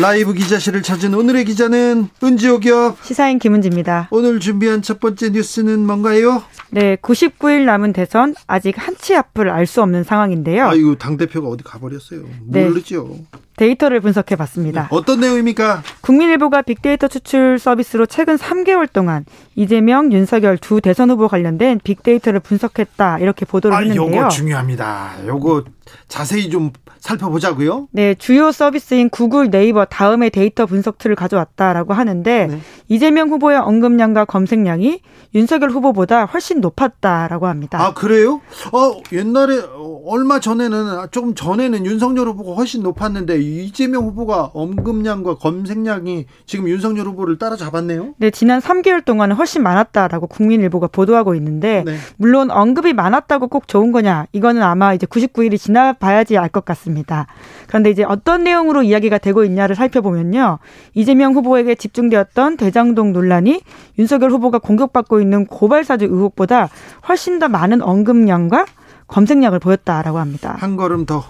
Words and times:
라이브 0.00 0.32
기자실을 0.32 0.82
찾은 0.82 1.14
오늘의 1.14 1.44
기자는 1.44 2.08
은지옥이요. 2.22 2.96
시사인 3.02 3.38
김은지입니다. 3.38 4.08
오늘 4.10 4.40
준비한 4.40 4.82
첫 4.82 4.98
번째 4.98 5.30
뉴스는 5.30 5.86
뭔가요? 5.86 6.42
네, 6.70 6.96
99일 6.96 7.64
남은 7.64 7.92
대선 7.92 8.34
아직 8.46 8.74
한 8.78 8.92
치 9.02 9.16
앞을 9.16 9.50
알 9.50 9.66
수 9.66 9.82
없는 9.82 10.04
상황인데요. 10.04 10.66
아이고 10.68 10.94
당 10.96 11.16
대표가 11.16 11.48
어디 11.48 11.64
가버렸어요. 11.64 12.22
네. 12.46 12.64
모르죠. 12.66 13.16
데이터를 13.56 14.00
분석해 14.00 14.36
봤습니다. 14.36 14.82
네, 14.82 14.88
어떤 14.90 15.18
내용입니까? 15.20 15.82
국민일보가 16.02 16.62
빅데이터 16.62 17.08
추출 17.08 17.58
서비스로 17.58 18.06
최근 18.06 18.36
3개월 18.36 18.92
동안 18.92 19.24
이재명, 19.54 20.12
윤석열 20.12 20.58
두 20.58 20.80
대선 20.80 21.10
후보 21.10 21.28
관련된 21.28 21.80
빅데이터를 21.82 22.40
분석했다 22.40 23.18
이렇게 23.20 23.46
보도를 23.46 23.76
아, 23.76 23.80
했는데요. 23.80 24.20
이거 24.20 24.28
중요합니다. 24.28 25.12
요거 25.26 25.64
자세히 26.08 26.50
좀 26.50 26.70
살펴보자고요. 26.98 27.88
네, 27.90 28.14
주요 28.14 28.52
서비스인 28.52 29.10
구글, 29.10 29.50
네이버 29.50 29.84
다음에 29.84 30.30
데이터 30.30 30.66
분석 30.66 30.98
툴을 30.98 31.16
가져왔다라고 31.16 31.92
하는데 31.92 32.46
네. 32.46 32.60
이재명 32.88 33.28
후보의 33.28 33.58
언급량과 33.58 34.24
검색량이 34.24 35.00
윤석열 35.34 35.70
후보보다 35.70 36.26
훨씬 36.26 36.60
높았다라고 36.60 37.48
합니다. 37.48 37.82
아 37.82 37.92
그래요? 37.92 38.40
어 38.72 39.00
옛날에 39.12 39.62
얼마 40.04 40.40
전에는 40.40 41.06
조금 41.10 41.34
전에는 41.34 41.84
윤석열 41.86 42.28
후보가 42.28 42.54
훨씬 42.54 42.82
높았는데 42.82 43.40
이재명 43.40 44.06
후보가 44.06 44.50
언급량과 44.54 45.36
검색량 45.36 45.91
이 46.06 46.26
지금 46.46 46.68
윤석열 46.68 47.06
후보를 47.06 47.38
따라잡았네요. 47.38 48.14
네, 48.18 48.30
지난 48.30 48.60
3개월 48.60 49.04
동안은 49.04 49.36
훨씬 49.36 49.62
많았다라고 49.62 50.26
국민일보가 50.28 50.86
보도하고 50.88 51.34
있는데 51.34 51.82
네. 51.84 51.96
물론 52.16 52.50
언급이 52.50 52.92
많았다고 52.92 53.48
꼭 53.48 53.66
좋은 53.68 53.92
거냐? 53.92 54.26
이거는 54.32 54.62
아마 54.62 54.94
이제 54.94 55.06
99일이 55.06 55.58
지나봐야지 55.58 56.38
알 56.38 56.52
것 56.52 56.64
같습니다. 56.66 57.26
그런데 57.66 57.90
이제 57.90 58.04
어떤 58.04 58.44
내용으로 58.44 58.82
이야기가 58.82 59.16
되고 59.18 59.42
있냐를 59.42 59.74
살펴보면요. 59.74 60.58
이재명 60.94 61.32
후보에게 61.34 61.74
집중되었던 61.74 62.58
대장동 62.58 63.12
논란이 63.12 63.62
윤석열 63.98 64.30
후보가 64.30 64.58
공격받고 64.58 65.20
있는 65.20 65.46
고발 65.46 65.82
사주 65.84 66.04
의혹보다 66.04 66.68
훨씬 67.08 67.38
더 67.38 67.48
많은 67.48 67.80
언급량과 67.82 68.66
검색량을 69.08 69.58
보였다라고 69.60 70.18
합니다. 70.18 70.56
한 70.58 70.76
걸음 70.76 71.06
더 71.06 71.24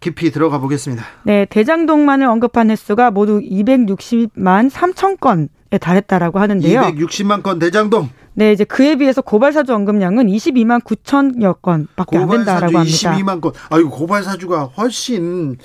깊이 0.00 0.30
들어가 0.30 0.58
보겠습니다. 0.58 1.04
네, 1.24 1.44
대장동만을 1.44 2.26
언급한 2.26 2.70
횟수가 2.70 3.10
모두 3.10 3.40
260만 3.40 4.70
3천 4.70 5.20
건에 5.20 5.48
달했다라고 5.80 6.38
하는데요. 6.38 6.80
260만 6.80 7.42
건 7.42 7.58
대장동. 7.58 8.08
네, 8.34 8.52
이제 8.52 8.64
그에 8.64 8.96
비해서 8.96 9.20
고발사주 9.22 9.74
언급량은 9.74 10.26
22만 10.26 10.82
9천여 10.82 11.60
건밖에 11.60 12.16
안 12.16 12.28
된다라고 12.28 12.78
합니다. 12.78 13.12
22만 13.14 13.40
건. 13.40 13.52
아이고 13.68 13.90
고발사주가 13.90 14.64
훨씬 14.76 15.56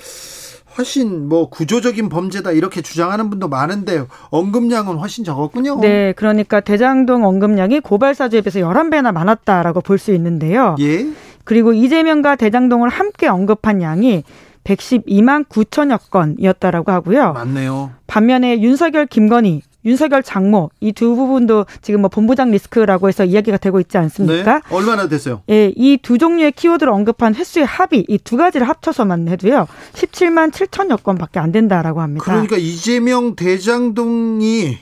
훨씬 0.76 1.26
뭐 1.28 1.48
구조적인 1.48 2.10
범죄다 2.10 2.52
이렇게 2.52 2.82
주장하는 2.82 3.30
분도 3.30 3.48
많은데 3.48 4.04
언급량은 4.28 4.96
훨씬 4.98 5.24
적었군요. 5.24 5.80
네, 5.80 6.12
그러니까 6.12 6.60
대장동 6.60 7.24
언급량이 7.24 7.80
고발사주에 7.80 8.42
비해서 8.42 8.58
11배나 8.60 9.12
많았다라고 9.12 9.80
볼 9.80 9.96
수 9.96 10.12
있는데요. 10.12 10.76
예. 10.80 11.06
그리고 11.46 11.72
이재명과 11.72 12.36
대장동을 12.36 12.90
함께 12.90 13.26
언급한 13.28 13.80
양이 13.80 14.22
112만 14.64 15.46
9천여 15.48 16.10
건이었다라고 16.10 16.90
하고요. 16.92 17.32
맞네요. 17.32 17.92
반면에 18.08 18.60
윤석열, 18.60 19.06
김건희, 19.06 19.62
윤석열 19.84 20.24
장모 20.24 20.70
이 20.80 20.90
두 20.92 21.14
부분도 21.14 21.66
지금 21.82 22.00
뭐 22.00 22.10
본부장 22.10 22.50
리스크라고 22.50 23.06
해서 23.06 23.24
이야기가 23.24 23.58
되고 23.58 23.78
있지 23.78 23.96
않습니까? 23.96 24.54
네. 24.54 24.60
얼마나 24.74 25.06
됐어요? 25.08 25.42
예, 25.48 25.72
이 25.76 25.96
두 26.02 26.18
종류의 26.18 26.50
키워드를 26.50 26.92
언급한 26.92 27.36
횟수의 27.36 27.64
합이 27.64 28.06
이 28.08 28.18
두 28.18 28.36
가지를 28.36 28.68
합쳐서만 28.68 29.28
해도요. 29.28 29.68
17만 29.92 30.50
7천여 30.50 31.04
건밖에 31.04 31.38
안 31.38 31.52
된다라고 31.52 32.00
합니다. 32.00 32.24
그러니까 32.24 32.56
이재명 32.56 33.36
대장동이 33.36 34.78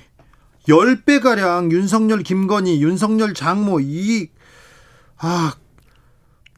10배 0.66 1.20
가량 1.22 1.70
윤석열 1.72 2.22
김건희, 2.22 2.80
윤석열 2.82 3.34
장모 3.34 3.80
이 3.80 4.28
아, 5.18 5.52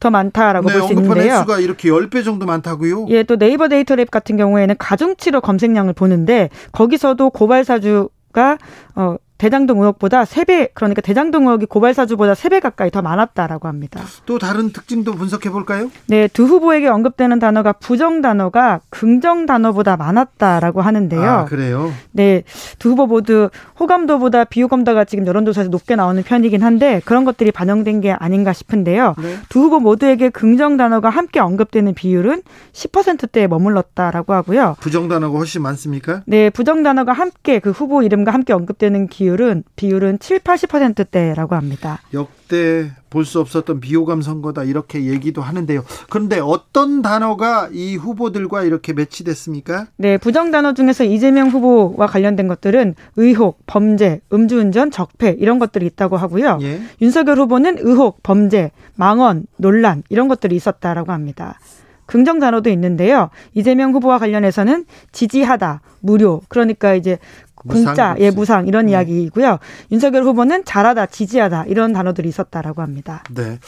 더 0.00 0.10
많다라고 0.10 0.68
네, 0.68 0.78
볼수 0.78 0.92
있는데요. 0.92 1.32
횟수가 1.32 1.60
이렇게 1.60 1.88
10배 1.88 2.24
정도 2.24 2.46
많다고요? 2.46 3.06
예, 3.08 3.22
또 3.22 3.36
네이버 3.36 3.66
데이터랩 3.66 4.10
같은 4.10 4.36
경우에는 4.36 4.74
가중치로 4.78 5.40
검색량을 5.40 5.94
보는데 5.94 6.50
거기서도 6.72 7.30
고발 7.30 7.64
사주 7.64 8.10
가 8.32 8.58
어, 8.94 9.16
대장동 9.38 9.80
의혹보다 9.80 10.24
3배 10.24 10.70
그러니까 10.72 11.02
대장동 11.02 11.46
의혹이 11.46 11.66
고발 11.66 11.92
사주보다 11.92 12.32
3배 12.32 12.60
가까이 12.60 12.90
더 12.90 13.02
많았다라고 13.02 13.68
합니다. 13.68 14.00
또 14.24 14.38
다른 14.38 14.72
특징도 14.72 15.12
분석해 15.12 15.50
볼까요? 15.50 15.90
네, 16.06 16.28
두 16.28 16.44
후보에게 16.44 16.88
언급되는 16.88 17.38
단어가 17.38 17.72
부정 17.72 18.22
단어가 18.22 18.80
긍정 18.88 19.44
단어보다 19.46 19.96
많았다라고 19.96 20.80
하는데요. 20.80 21.22
아, 21.22 21.44
그래요? 21.44 21.92
네, 22.12 22.44
두 22.78 22.90
후보 22.90 23.06
모두 23.06 23.50
호감도보다 23.78 24.44
비호감도가 24.44 25.04
지금 25.04 25.26
여론조사에서 25.26 25.70
높게 25.70 25.96
나오는 25.96 26.22
편이긴 26.22 26.62
한데 26.62 27.02
그런 27.04 27.24
것들이 27.24 27.52
반영된 27.52 28.00
게 28.00 28.12
아닌가 28.12 28.52
싶은데요. 28.54 29.14
네. 29.18 29.36
두 29.50 29.60
후보 29.60 29.80
모두에게 29.80 30.30
긍정 30.30 30.76
단어가 30.76 31.10
함께 31.10 31.40
언급되는 31.40 31.92
비율은 31.94 32.42
10%대에 32.72 33.46
머물렀다라고 33.46 34.32
하고요. 34.32 34.76
부정 34.80 35.08
단어가 35.08 35.36
훨씬 35.38 35.62
많습니까? 35.62 36.22
네, 36.26 36.48
부정 36.48 36.82
단어가 36.82 37.12
함께 37.12 37.58
그 37.58 37.70
후보 37.70 38.02
이름과 38.02 38.32
함께 38.32 38.52
언급되는 38.52 39.08
기 39.08 39.25
비율은 39.26 39.64
비율은 39.74 40.18
7, 40.20 40.38
80%대라고 40.38 41.56
합니다. 41.56 42.00
역대 42.14 42.92
볼 43.10 43.24
수 43.24 43.40
없었던 43.40 43.80
비호감 43.80 44.22
선거다 44.22 44.62
이렇게 44.62 45.06
얘기도 45.06 45.42
하는데요. 45.42 45.82
그런데 46.10 46.38
어떤 46.38 47.02
단어가 47.02 47.68
이 47.72 47.96
후보들과 47.96 48.62
이렇게 48.62 48.92
매치됐습니까? 48.92 49.86
네, 49.96 50.16
부정 50.18 50.50
단어 50.52 50.74
중에서 50.74 51.02
이재명 51.02 51.48
후보와 51.48 52.06
관련된 52.06 52.46
것들은 52.46 52.94
의혹, 53.16 53.58
범죄, 53.66 54.20
음주운전, 54.32 54.92
적폐 54.92 55.34
이런 55.40 55.58
것들이 55.58 55.86
있다고 55.86 56.16
하고요. 56.16 56.58
예. 56.62 56.80
윤석열 57.00 57.38
후보는 57.38 57.78
의혹, 57.80 58.22
범죄, 58.22 58.70
망언, 58.94 59.46
논란 59.56 60.04
이런 60.08 60.28
것들이 60.28 60.54
있었다라고 60.54 61.10
합니다. 61.10 61.58
긍정 62.06 62.38
단어도 62.38 62.70
있는데요. 62.70 63.30
이재명 63.54 63.92
후보와 63.92 64.18
관련해서는 64.18 64.86
지지하다, 65.12 65.80
무료. 66.00 66.42
그러니까 66.48 66.94
이제 66.94 67.18
공짜, 67.56 68.14
예, 68.20 68.30
무상 68.30 68.66
이런 68.68 68.86
네. 68.86 68.92
이야기이고요. 68.92 69.58
윤석열 69.90 70.22
후보는 70.24 70.64
잘하다, 70.64 71.06
지지하다 71.06 71.64
이런 71.66 71.92
단어들이 71.92 72.28
있었다라고 72.28 72.82
합니다. 72.82 73.24
네. 73.34 73.58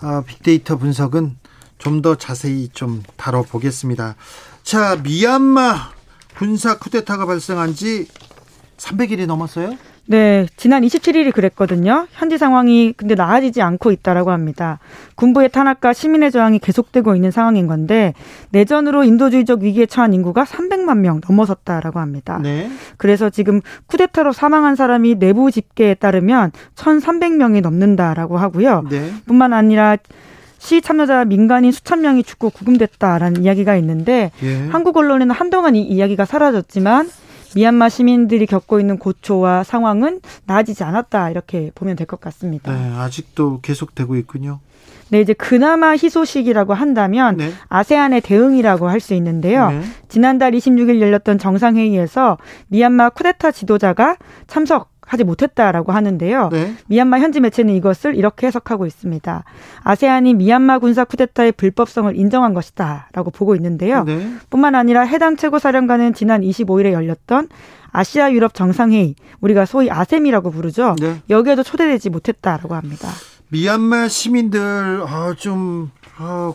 아, 0.00 0.22
빅데이터 0.26 0.76
분석은 0.76 1.36
좀 1.78 2.00
더 2.00 2.14
자세히 2.14 2.68
좀 2.68 3.02
다뤄보겠습니다. 3.16 4.16
자, 4.62 4.96
미얀마 5.02 5.92
군사 6.38 6.78
쿠데타가 6.78 7.26
발생한 7.26 7.74
지 7.74 8.08
300일이 8.78 9.26
넘었어요? 9.26 9.76
네, 10.06 10.46
지난 10.56 10.82
27일이 10.82 11.32
그랬거든요. 11.32 12.06
현지 12.12 12.36
상황이 12.36 12.92
근데 12.94 13.14
나아지지 13.14 13.62
않고 13.62 13.90
있다라고 13.90 14.32
합니다. 14.32 14.78
군부의 15.14 15.48
탄압과 15.48 15.94
시민의 15.94 16.30
저항이 16.30 16.58
계속되고 16.58 17.14
있는 17.14 17.30
상황인 17.30 17.66
건데 17.66 18.12
내전으로 18.50 19.04
인도주의적 19.04 19.62
위기에 19.62 19.86
처한 19.86 20.12
인구가 20.12 20.44
300만 20.44 20.98
명 20.98 21.20
넘어섰다라고 21.26 22.00
합니다. 22.00 22.38
네. 22.42 22.70
그래서 22.98 23.30
지금 23.30 23.62
쿠데타로 23.86 24.32
사망한 24.32 24.76
사람이 24.76 25.18
내부 25.18 25.50
집계에 25.50 25.94
따르면 25.94 26.52
1,300명이 26.74 27.62
넘는다라고 27.62 28.36
하고요. 28.36 28.84
네. 28.90 29.10
뿐만 29.26 29.54
아니라 29.54 29.96
시 30.58 30.80
참여자 30.80 31.24
민간인 31.26 31.72
수천 31.72 32.00
명이 32.00 32.22
죽고 32.24 32.50
구금됐다라는 32.50 33.42
이야기가 33.42 33.76
있는데 33.76 34.30
예. 34.42 34.68
한국 34.68 34.96
언론에는 34.96 35.34
한동안 35.34 35.76
이 35.76 35.82
이야기가 35.82 36.24
사라졌지만 36.24 37.10
미얀마 37.54 37.88
시민들이 37.88 38.46
겪고 38.46 38.80
있는 38.80 38.98
고초와 38.98 39.64
상황은 39.64 40.20
나아지지 40.46 40.84
않았다 40.84 41.30
이렇게 41.30 41.70
보면 41.74 41.96
될 41.96 42.06
것 42.06 42.20
같습니다. 42.20 42.72
네, 42.72 42.92
아직도 42.96 43.60
계속되고 43.62 44.16
있군요. 44.16 44.60
네, 45.10 45.20
이제 45.20 45.32
그나마 45.32 45.92
희소식이라고 45.92 46.74
한다면 46.74 47.36
네. 47.36 47.52
아세안의 47.68 48.20
대응이라고 48.22 48.88
할 48.88 49.00
수 49.00 49.14
있는데요. 49.14 49.70
네. 49.70 49.82
지난달 50.08 50.52
26일 50.52 51.00
열렸던 51.00 51.38
정상회의에서 51.38 52.38
미얀마 52.68 53.10
쿠데타 53.10 53.50
지도자가 53.52 54.16
참석 54.46 54.90
하지 55.06 55.24
못했다라고 55.24 55.92
하는데요. 55.92 56.48
네. 56.50 56.74
미얀마 56.86 57.18
현지 57.20 57.40
매체는 57.40 57.74
이것을 57.74 58.14
이렇게 58.14 58.46
해석하고 58.46 58.86
있습니다. 58.86 59.44
아세안이 59.82 60.34
미얀마 60.34 60.78
군사 60.78 61.04
쿠데타의 61.04 61.52
불법성을 61.52 62.16
인정한 62.16 62.54
것이다라고 62.54 63.30
보고 63.30 63.54
있는데요. 63.56 64.04
네. 64.04 64.28
뿐만 64.50 64.74
아니라 64.74 65.02
해당 65.02 65.36
최고사령관은 65.36 66.14
지난 66.14 66.40
25일에 66.42 66.92
열렸던 66.92 67.48
아시아 67.90 68.32
유럽 68.32 68.54
정상회의, 68.54 69.14
우리가 69.40 69.66
소위 69.66 69.88
아셈이라고 69.88 70.50
부르죠. 70.50 70.96
네. 71.00 71.22
여기에도 71.30 71.62
초대되지 71.62 72.10
못했다라고 72.10 72.74
합니다. 72.74 73.08
미얀마 73.50 74.08
시민들 74.08 75.02
어, 75.02 75.34
좀 75.36 75.90
어, 76.02 76.03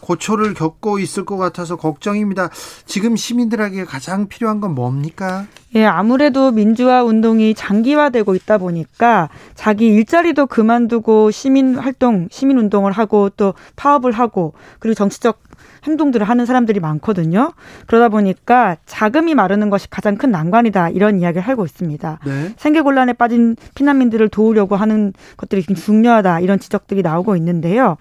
고초를 0.01 0.53
겪고 0.53 0.99
있을 0.99 1.25
것 1.25 1.37
같아서 1.37 1.75
걱정입니다. 1.75 2.49
지금 2.85 3.15
시민들에게 3.15 3.83
가장 3.85 4.27
필요한 4.27 4.61
건 4.61 4.75
뭡니까? 4.75 5.45
예, 5.75 5.85
아무래도 5.85 6.51
민주화 6.51 7.03
운동이 7.03 7.53
장기화되고 7.53 8.35
있다 8.35 8.57
보니까 8.57 9.29
자기 9.55 9.87
일자리도 9.87 10.47
그만두고 10.47 11.31
시민 11.31 11.75
활동, 11.75 12.27
시민 12.31 12.57
운동을 12.57 12.91
하고 12.91 13.29
또 13.29 13.53
파업을 13.75 14.11
하고 14.11 14.53
그리고 14.79 14.95
정치적 14.95 15.49
행동들을 15.83 16.27
하는 16.27 16.45
사람들이 16.45 16.79
많거든요. 16.79 17.53
그러다 17.87 18.09
보니까 18.09 18.77
자금이 18.85 19.35
마르는 19.35 19.69
것이 19.69 19.89
가장 19.89 20.17
큰 20.17 20.31
난관이다 20.31 20.89
이런 20.89 21.19
이야기를 21.19 21.41
하고 21.47 21.65
있습니다. 21.65 22.19
네. 22.25 22.53
생계 22.57 22.81
곤란에 22.81 23.13
빠진 23.13 23.55
피난민들을 23.75 24.29
도우려고 24.29 24.75
하는 24.75 25.13
것들이 25.37 25.63
중요하다 25.63 26.41
이런 26.41 26.59
지적들이 26.59 27.01
나오고 27.01 27.35
있는데요. 27.37 27.97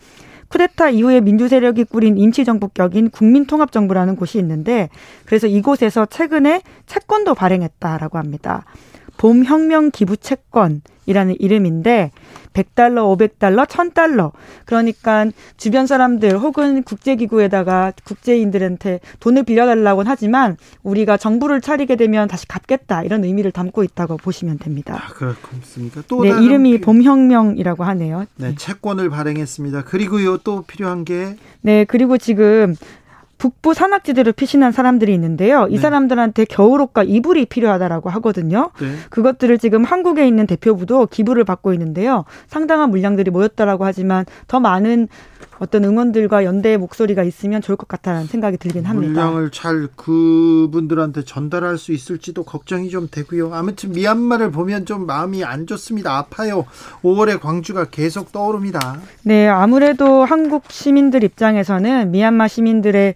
쿠데타 0.48 0.90
이후에 0.90 1.20
민주 1.20 1.48
세력이 1.48 1.84
꾸린 1.84 2.18
임시 2.18 2.44
정부격인 2.44 3.10
국민통합정부라는 3.10 4.16
곳이 4.16 4.38
있는데 4.38 4.88
그래서 5.24 5.46
이곳에서 5.46 6.06
최근에 6.06 6.62
채권도 6.86 7.34
발행했다라고 7.34 8.18
합니다. 8.18 8.64
봄 9.18 9.44
혁명 9.44 9.90
기부 9.90 10.16
채권이라는 10.16 11.36
이름인데 11.38 12.12
100달러, 12.52 13.16
500달러, 13.16 13.66
1000달러. 13.66 14.32
그러니까 14.64 15.26
주변 15.56 15.86
사람들 15.86 16.38
혹은 16.38 16.82
국제기구에다가 16.82 17.92
국제인들한테 18.04 19.00
돈을 19.20 19.44
빌려달라고는 19.44 20.10
하지만 20.10 20.56
우리가 20.82 21.16
정부를 21.16 21.60
차리게 21.60 21.96
되면 21.96 22.28
다시 22.28 22.46
갚겠다. 22.46 23.02
이런 23.02 23.24
의미를 23.24 23.52
담고 23.52 23.84
있다고 23.84 24.16
보시면 24.16 24.58
됩니다. 24.58 25.02
아, 25.02 25.12
그렇습니까? 25.12 26.02
또 26.08 26.22
네, 26.22 26.30
이름이 26.30 26.80
봄혁명이라고 26.80 27.84
하네요. 27.84 28.26
네, 28.36 28.54
채권을 28.56 29.10
발행했습니다. 29.10 29.84
그리고요, 29.84 30.38
또 30.38 30.62
필요한 30.62 31.04
게 31.04 31.36
네, 31.60 31.84
그리고 31.84 32.18
지금 32.18 32.74
북부 33.38 33.72
산악지대로 33.72 34.32
피신한 34.32 34.72
사람들이 34.72 35.14
있는데요. 35.14 35.66
이 35.70 35.74
네. 35.74 35.80
사람들한테 35.80 36.44
겨울옷과 36.44 37.04
이불이 37.04 37.46
필요하다라고 37.46 38.10
하거든요. 38.10 38.70
네. 38.80 38.88
그것들을 39.10 39.58
지금 39.58 39.84
한국에 39.84 40.26
있는 40.26 40.46
대표부도 40.46 41.06
기부를 41.06 41.44
받고 41.44 41.72
있는데요. 41.72 42.24
상당한 42.48 42.90
물량들이 42.90 43.30
모였다라고 43.30 43.84
하지만 43.84 44.26
더 44.48 44.60
많은 44.60 45.08
어떤 45.58 45.84
응원들과 45.84 46.44
연대의 46.44 46.78
목소리가 46.78 47.22
있으면 47.22 47.60
좋을 47.62 47.76
것 47.76 47.88
같다는 47.88 48.26
생각이 48.26 48.56
들긴 48.58 48.84
합니다. 48.84 49.26
물량을 49.26 49.50
잘 49.50 49.88
그분들한테 49.96 51.24
전달할 51.24 51.78
수 51.78 51.92
있을지도 51.92 52.44
걱정이 52.44 52.90
좀 52.90 53.08
되고요. 53.10 53.52
아무튼 53.54 53.92
미얀마를 53.92 54.50
보면 54.50 54.86
좀 54.86 55.06
마음이 55.06 55.44
안 55.44 55.66
좋습니다. 55.66 56.16
아파요. 56.16 56.64
5월에 57.02 57.40
광주가 57.40 57.84
계속 57.86 58.32
떠오릅니다. 58.32 59.00
네, 59.22 59.48
아무래도 59.48 60.24
한국 60.24 60.70
시민들 60.70 61.24
입장에서는 61.24 62.10
미얀마 62.10 62.48
시민들의 62.48 63.14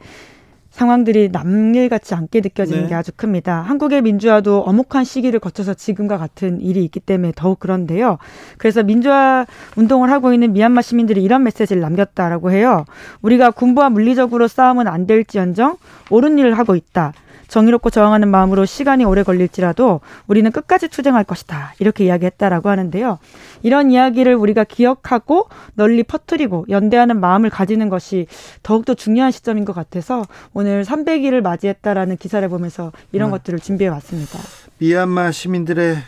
상황들이 0.72 1.28
남일 1.30 1.88
같지 1.90 2.14
않게 2.14 2.40
느껴지는 2.40 2.84
네. 2.84 2.88
게 2.88 2.94
아주 2.94 3.12
큽니다. 3.14 3.60
한국의 3.60 4.00
민주화도 4.02 4.62
어목한 4.62 5.04
시기를 5.04 5.38
거쳐서 5.38 5.74
지금과 5.74 6.16
같은 6.16 6.60
일이 6.60 6.82
있기 6.84 6.98
때문에 6.98 7.32
더욱 7.36 7.60
그런데요. 7.60 8.18
그래서 8.56 8.82
민주화 8.82 9.46
운동을 9.76 10.10
하고 10.10 10.32
있는 10.32 10.54
미얀마 10.54 10.80
시민들이 10.80 11.22
이런 11.22 11.44
메시지를 11.44 11.82
남겼다라고 11.82 12.50
해요. 12.50 12.86
우리가 13.20 13.50
군부와 13.50 13.90
물리적으로 13.90 14.48
싸움은 14.48 14.88
안 14.88 15.06
될지언정 15.06 15.76
옳은 16.10 16.38
일을 16.38 16.58
하고 16.58 16.74
있다. 16.74 17.12
정의롭고 17.52 17.90
저항하는 17.90 18.28
마음으로 18.28 18.64
시간이 18.64 19.04
오래 19.04 19.22
걸릴지라도 19.22 20.00
우리는 20.26 20.50
끝까지 20.50 20.88
투쟁할 20.88 21.22
것이다. 21.24 21.74
이렇게 21.80 22.06
이야기했다라고 22.06 22.70
하는데요. 22.70 23.18
이런 23.62 23.90
이야기를 23.90 24.34
우리가 24.34 24.64
기억하고 24.64 25.50
널리 25.74 26.02
퍼뜨리고 26.02 26.64
연대하는 26.70 27.20
마음을 27.20 27.50
가지는 27.50 27.90
것이 27.90 28.26
더욱더 28.62 28.94
중요한 28.94 29.32
시점인 29.32 29.66
것 29.66 29.74
같아서 29.74 30.24
오늘 30.54 30.82
300일을 30.84 31.42
맞이했다라는 31.42 32.16
기사를 32.16 32.48
보면서 32.48 32.90
이런 33.12 33.28
네. 33.28 33.36
것들을 33.36 33.58
준비해 33.58 33.90
왔습니다. 33.90 34.38
미얀마 34.78 35.32
시민들의 35.32 35.98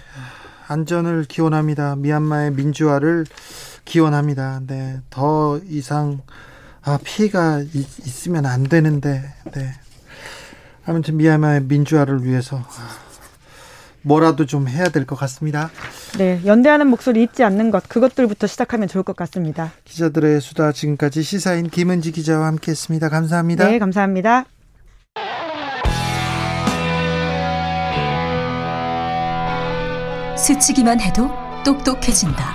안전을 0.66 1.26
기원합니다. 1.28 1.96
미얀마의 1.96 2.52
민주화를 2.52 3.26
기원합니다. 3.84 4.62
네. 4.66 4.96
더 5.10 5.60
이상 5.68 6.22
아, 6.86 6.98
피해가 7.02 7.60
있, 7.60 8.26
으면안 8.28 8.64
되는데, 8.64 9.22
네. 9.52 9.72
아무튼 10.86 11.16
미얀마의 11.16 11.62
민주화를 11.64 12.24
위해서 12.24 12.62
뭐라도 14.02 14.44
좀 14.44 14.68
해야 14.68 14.84
될 14.90 15.06
것 15.06 15.16
같습니다. 15.16 15.70
네, 16.18 16.40
연대하는 16.44 16.86
목소리 16.88 17.22
잊지 17.22 17.42
않는 17.42 17.70
것 17.70 17.88
그것들부터 17.88 18.46
시작하면 18.46 18.86
좋을 18.88 19.02
것 19.02 19.16
같습니다. 19.16 19.72
기자들의 19.84 20.40
수다 20.42 20.72
지금까지 20.72 21.22
시사인 21.22 21.68
김은지 21.70 22.12
기자와 22.12 22.46
함께했습니다. 22.48 23.08
감사합니다. 23.08 23.66
네, 23.66 23.78
감사합니다. 23.78 24.44
스치기만 30.36 31.00
해도 31.00 31.30
똑똑해진다. 31.64 32.54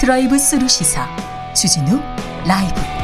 드라이브 0.00 0.38
스루 0.38 0.66
시사 0.66 1.06
주진우 1.54 2.00
라이브. 2.46 2.99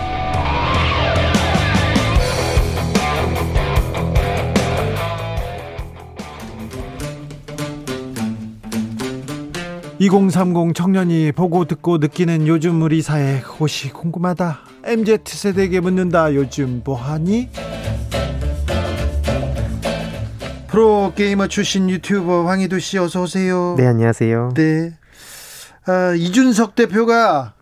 2030 9.98 10.74
청년이 10.74 11.32
보고 11.32 11.64
듣고 11.64 11.96
느끼는 11.98 12.46
요즘 12.46 12.82
우리 12.82 13.00
사회 13.00 13.40
그것이 13.40 13.90
궁금하다. 13.90 14.60
MZ세대에게 14.84 15.80
묻는다. 15.80 16.34
요즘 16.34 16.82
뭐하니? 16.84 17.48
프로게이머 20.68 21.48
출신 21.48 21.88
유튜버 21.88 22.46
황희도 22.46 22.78
씨 22.78 22.98
어서 22.98 23.22
오세요. 23.22 23.74
네, 23.78 23.86
안녕하세요. 23.86 24.52
네. 24.54 24.92
아, 25.86 26.12
이준석 26.14 26.74
대표가 26.74 27.54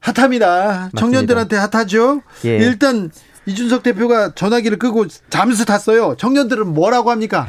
핫합니다. 0.00 0.46
맞습니다. 0.92 0.98
청년들한테 0.98 1.56
핫하죠. 1.56 2.20
예. 2.44 2.58
일단 2.58 3.10
이준석 3.46 3.82
대표가 3.82 4.34
전화기를 4.34 4.78
끄고 4.78 5.06
잠수 5.30 5.64
탔어요. 5.64 6.16
청년들은 6.18 6.74
뭐라고 6.74 7.10
합니까? 7.10 7.46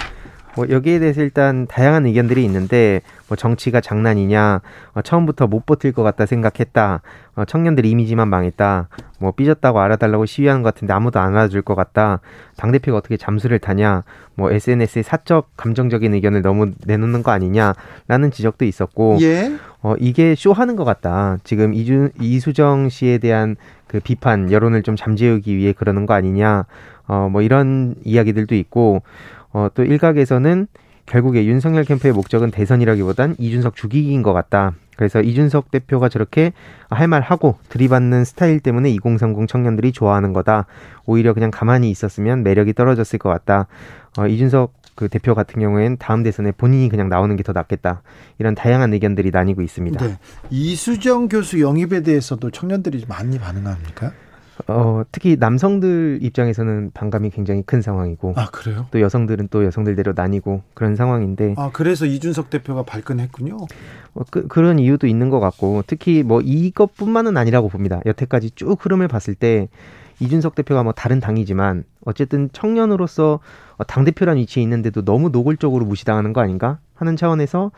뭐 0.55 0.67
여기에 0.70 1.00
대해서 1.00 1.22
일단 1.22 1.65
다양한 1.67 2.05
의견들이 2.05 2.43
있는데 2.46 3.01
뭐 3.27 3.38
정치가 3.38 3.79
장난이냐 3.79 4.62
어, 4.93 5.01
처음부터 5.01 5.48
못 5.48 5.65
버틸 5.65 5.93
것 5.93 6.03
같다 6.03 6.25
생각했다 6.25 7.01
어, 7.36 7.46
청년들 7.46 7.86
이미지만 7.86 8.27
망했다 8.27 8.89
뭐 9.20 9.31
삐졌다고 9.31 9.79
알아달라고 9.79 10.25
시위하는 10.25 10.63
것 10.63 10.74
같은데 10.74 10.93
아무도 10.93 11.20
안 11.20 11.36
알아줄 11.38 11.62
것 11.62 11.75
같다 11.75 12.20
당 12.58 12.72
대표가 12.72 12.98
어떻게 12.98 13.17
잠수를 13.17 13.60
타냐 13.60 14.03
뭐 14.36 14.51
SNS에 14.51 15.03
사적 15.03 15.51
감정적인 15.55 16.13
의견을 16.13 16.41
너무 16.41 16.72
내놓는 16.86 17.24
거 17.24 17.31
아니냐라는 17.31 18.31
지적도 18.31 18.65
있었고 18.65 19.17
예? 19.22 19.53
어 19.81 19.96
이게 20.00 20.36
쇼하는 20.36 20.75
것 20.75 20.84
같다 20.84 21.38
지금 21.43 21.74
이주 21.74 22.10
이수정 22.20 22.89
씨에 22.89 23.17
대한 23.20 23.55
그 23.88 24.00
비판 24.00 24.51
여론을 24.51 24.84
좀 24.84 24.96
잠재우기 24.96 25.55
위해 25.55 25.74
그러는 25.74 26.05
거 26.05 26.13
아니냐 26.13 26.65
어 27.08 27.27
뭐 27.29 27.41
이런 27.41 27.96
이야기들도 28.03 28.55
있고 28.55 29.01
어, 29.53 29.67
또 29.74 29.84
일각에서는 29.84 30.67
결국에 31.05 31.46
윤석열 31.46 31.84
캠프의 31.84 32.13
목적은 32.13 32.51
대선이라기보단 32.51 33.36
이준석 33.39 33.75
죽이기인 33.75 34.22
것 34.22 34.34
같다. 34.34 34.74
그래서 34.96 35.20
이준석 35.22 35.72
대표가 35.72 36.10
저렇게 36.10 36.53
할 36.89 37.08
말 37.08 37.22
하고 37.22 37.58
들이받는 37.70 38.24
스타일 38.24 38.60
때문에 38.60 38.91
2030 38.91 39.48
청년들이 39.48 39.91
좋아하는 39.93 40.31
거다. 40.31 40.67
오히려 41.05 41.34
그냥 41.34 41.50
가만히 41.51 41.89
있었으면 41.89 42.43
매력이 42.43 42.74
떨어졌을 42.74 43.17
것 43.20 43.29
같다. 43.29 43.67
어, 44.17 44.27
이준석 44.27 44.74
그 44.96 45.08
대표 45.10 45.34
같은 45.34 45.60
경우에는 45.60 45.98
다음 45.98 46.22
대선에 46.22 46.51
본인이 46.51 46.88
그냥 46.89 47.10
나오는 47.10 47.36
게 47.36 47.41
더 47.43 47.51
낫겠다. 47.53 48.03
이런 48.38 48.53
다양한 48.53 48.93
의견들이 48.93 49.31
나뉘고 49.31 49.62
있습니다. 49.63 50.05
네. 50.05 50.17
이수정 50.51 51.27
교수 51.29 51.60
영입에 51.62 52.01
대해서도 52.03 52.51
청년들이 52.51 53.05
많이 53.08 53.39
반응합니까? 53.39 54.12
어, 54.68 55.03
특히 55.12 55.38
남성들 55.39 56.20
입장에서는 56.22 56.91
반감이 56.94 57.30
굉장히 57.30 57.63
큰 57.63 57.82
상황이고. 57.82 58.34
아, 58.36 58.48
그래요? 58.51 58.88
또 58.91 59.01
여성들은 59.01 59.50
또 59.50 59.65
여성들대로 59.65 60.13
나뉘고 60.15 60.62
그런 60.74 60.96
상황인데. 60.96 61.56
아, 61.58 61.70
그래서 61.74 62.06
이준석 62.06 62.50
대표가 62.50 62.84
발끈했군요. 62.84 63.58
어, 64.13 64.22
그, 64.30 64.48
그런 64.48 64.80
이유도 64.80 65.08
있는 65.08 65.30
것 65.30 65.39
같고, 65.39 65.84
특히 65.88 66.24
뭐 66.24 66.41
이것뿐만은 66.41 67.38
아니라고 67.38 67.70
봅니다. 67.70 68.01
여태까지 68.06 68.51
쭉 68.51 68.84
흐름을 68.84 69.08
봤을 69.08 69.36
때, 69.36 69.70
이준석 70.20 70.56
대표가 70.56 70.84
뭐 70.84 70.94
다른 70.94 71.20
당이지만, 71.20 71.84
어쨌든 72.06 72.50
청년으로서 72.53 73.39
당대표란 73.88 74.38
위치에 74.38 74.62
있는데도 74.63 75.03
너무 75.03 75.30
노골적으로 75.30 75.86
무시당하는 75.86 76.34
거 76.34 76.41
아닌가 76.41 76.80
하는 76.94 77.15
차원에서 77.15 77.72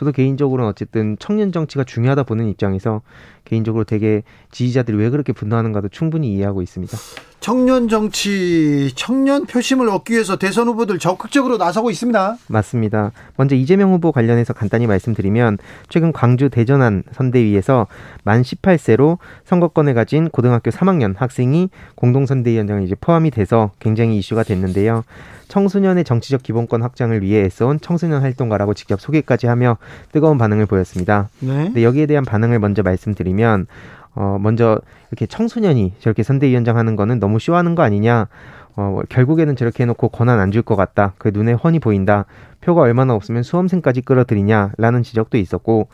저도 0.00 0.12
개인적으로는 0.12 0.70
어쨌든 0.70 1.18
청년 1.18 1.52
정치가 1.52 1.84
중요하다 1.84 2.22
보는 2.22 2.48
입장에서 2.48 3.02
개인적으로 3.44 3.84
되게 3.84 4.22
지지자들이 4.50 4.96
왜 4.96 5.10
그렇게 5.10 5.34
분노하는가도 5.34 5.88
충분히 5.88 6.32
이해하고 6.32 6.62
있습니다. 6.62 6.96
청년 7.40 7.86
정치, 7.88 8.92
청년 8.94 9.44
표심을 9.44 9.90
얻기 9.90 10.14
위해서 10.14 10.38
대선 10.38 10.68
후보들 10.68 10.98
적극적으로 10.98 11.58
나서고 11.58 11.90
있습니다. 11.90 12.38
맞습니다. 12.46 13.12
먼저 13.36 13.54
이재명 13.54 13.92
후보 13.92 14.10
관련해서 14.10 14.54
간단히 14.54 14.86
말씀드리면 14.86 15.58
최근 15.90 16.12
광주 16.12 16.48
대전안 16.48 17.02
선대위에서 17.12 17.86
만 18.24 18.40
18세로 18.40 19.18
선거권을 19.44 19.92
가진 19.92 20.30
고등학교 20.30 20.70
3학년 20.70 21.14
학생이 21.14 21.68
공동 21.94 22.24
선대위원장에 22.24 22.84
이제 22.84 22.94
포함이 22.98 23.30
돼서 23.30 23.72
굉장히 23.80 24.16
이슈가 24.16 24.44
됐는데요. 24.44 25.04
청소년의 25.50 26.04
정치적 26.04 26.42
기본권 26.42 26.80
확장을 26.82 27.20
위해 27.20 27.44
애써온 27.44 27.80
청소년 27.80 28.22
활동가라고 28.22 28.72
직접 28.72 29.00
소개까지 29.00 29.46
하며 29.48 29.76
뜨거운 30.12 30.38
반응을 30.38 30.64
보였습니다. 30.66 31.28
네. 31.40 31.64
근데 31.64 31.84
여기에 31.84 32.06
대한 32.06 32.24
반응을 32.24 32.58
먼저 32.58 32.82
말씀드리면 32.82 33.66
어 34.14 34.38
먼저 34.40 34.80
이렇게 35.10 35.26
청소년이 35.26 35.94
저렇게 35.98 36.22
선대위원장 36.22 36.78
하는 36.78 36.96
거는 36.96 37.20
너무 37.20 37.38
쇼하는 37.38 37.74
거 37.74 37.82
아니냐. 37.82 38.28
어, 38.76 39.00
결국에는 39.08 39.56
저렇게 39.56 39.82
해놓고 39.82 40.08
권한 40.08 40.38
안 40.38 40.52
줄 40.52 40.62
것 40.62 40.76
같다. 40.76 41.14
그 41.18 41.30
눈에 41.34 41.52
훤히 41.52 41.80
보인다. 41.80 42.24
표가 42.60 42.82
얼마나 42.82 43.14
없으면 43.14 43.42
수험생까지 43.42 44.02
끌어들이냐라는 44.02 45.02
지적도 45.02 45.36
있었고, 45.38 45.88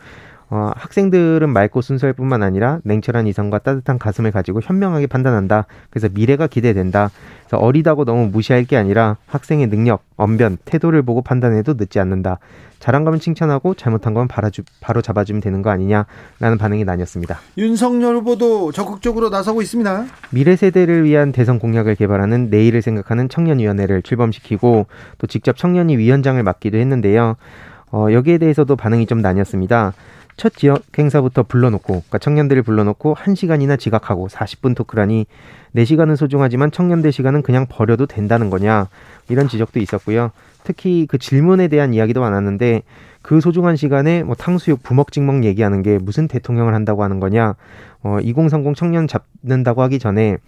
어, 0.48 0.70
학생들은 0.76 1.48
맑고 1.50 1.80
순수할 1.80 2.12
뿐만 2.12 2.42
아니라 2.42 2.78
냉철한 2.84 3.26
이성과 3.26 3.58
따뜻한 3.58 3.98
가슴을 3.98 4.30
가지고 4.30 4.60
현명하게 4.62 5.08
판단한다. 5.08 5.66
그래서 5.90 6.08
미래가 6.12 6.46
기대된다. 6.46 7.10
그래서 7.40 7.56
어리다고 7.56 8.04
너무 8.04 8.28
무시할 8.28 8.64
게 8.64 8.76
아니라 8.76 9.16
학생의 9.26 9.68
능력, 9.68 10.02
언변, 10.16 10.58
태도를 10.64 11.02
보고 11.02 11.22
판단해도 11.22 11.74
늦지 11.74 11.98
않는다. 11.98 12.38
잘한 12.78 13.04
거면 13.04 13.18
칭찬하고 13.18 13.74
잘못한 13.74 14.14
건 14.14 14.28
바라주, 14.28 14.62
바로 14.80 15.02
잡아주면 15.02 15.40
되는 15.40 15.62
거 15.62 15.70
아니냐라는 15.70 16.58
반응이 16.58 16.84
나뉘었습니다. 16.84 17.38
윤석열 17.58 18.16
후보도 18.16 18.70
적극적으로 18.70 19.30
나서고 19.30 19.62
있습니다. 19.62 20.04
미래 20.30 20.54
세대를 20.54 21.04
위한 21.04 21.32
대선 21.32 21.58
공약을 21.58 21.96
개발하는 21.96 22.50
내일을 22.50 22.82
생각하는 22.82 23.28
청년위원회를 23.28 24.02
출범시키고 24.02 24.86
또 25.18 25.26
직접 25.26 25.56
청년이 25.56 25.96
위원장을 25.96 26.40
맡기도 26.42 26.78
했는데요. 26.78 27.36
어, 27.90 28.08
여기에 28.12 28.38
대해서도 28.38 28.76
반응이 28.76 29.06
좀 29.06 29.20
나뉘었습니다. 29.20 29.94
첫 30.36 30.54
지역 30.54 30.82
행사부터 30.98 31.42
불러놓고 31.42 31.86
그러니까 31.86 32.18
청년들을 32.18 32.62
불러놓고 32.62 33.14
1시간이나 33.14 33.78
지각하고 33.78 34.28
40분 34.28 34.76
토크라니 34.76 35.26
4시간은 35.74 36.16
소중하지만 36.16 36.70
청년들 36.70 37.12
시간은 37.12 37.42
그냥 37.42 37.66
버려도 37.68 38.06
된다는 38.06 38.50
거냐 38.50 38.88
이런 39.28 39.48
지적도 39.48 39.80
있었고요. 39.80 40.30
특히 40.64 41.06
그 41.06 41.18
질문에 41.18 41.68
대한 41.68 41.94
이야기도 41.94 42.20
많았는데 42.20 42.82
그 43.22 43.40
소중한 43.40 43.76
시간에 43.76 44.22
뭐 44.22 44.34
탕수육 44.34 44.82
부먹찍먹 44.82 45.44
얘기하는 45.44 45.82
게 45.82 45.98
무슨 45.98 46.28
대통령을 46.28 46.74
한다고 46.74 47.02
하는 47.02 47.18
거냐 47.18 47.54
어, 48.02 48.18
2030 48.22 48.76
청년 48.76 49.06
잡는다고 49.08 49.82
하기 49.82 49.98
전에 49.98 50.38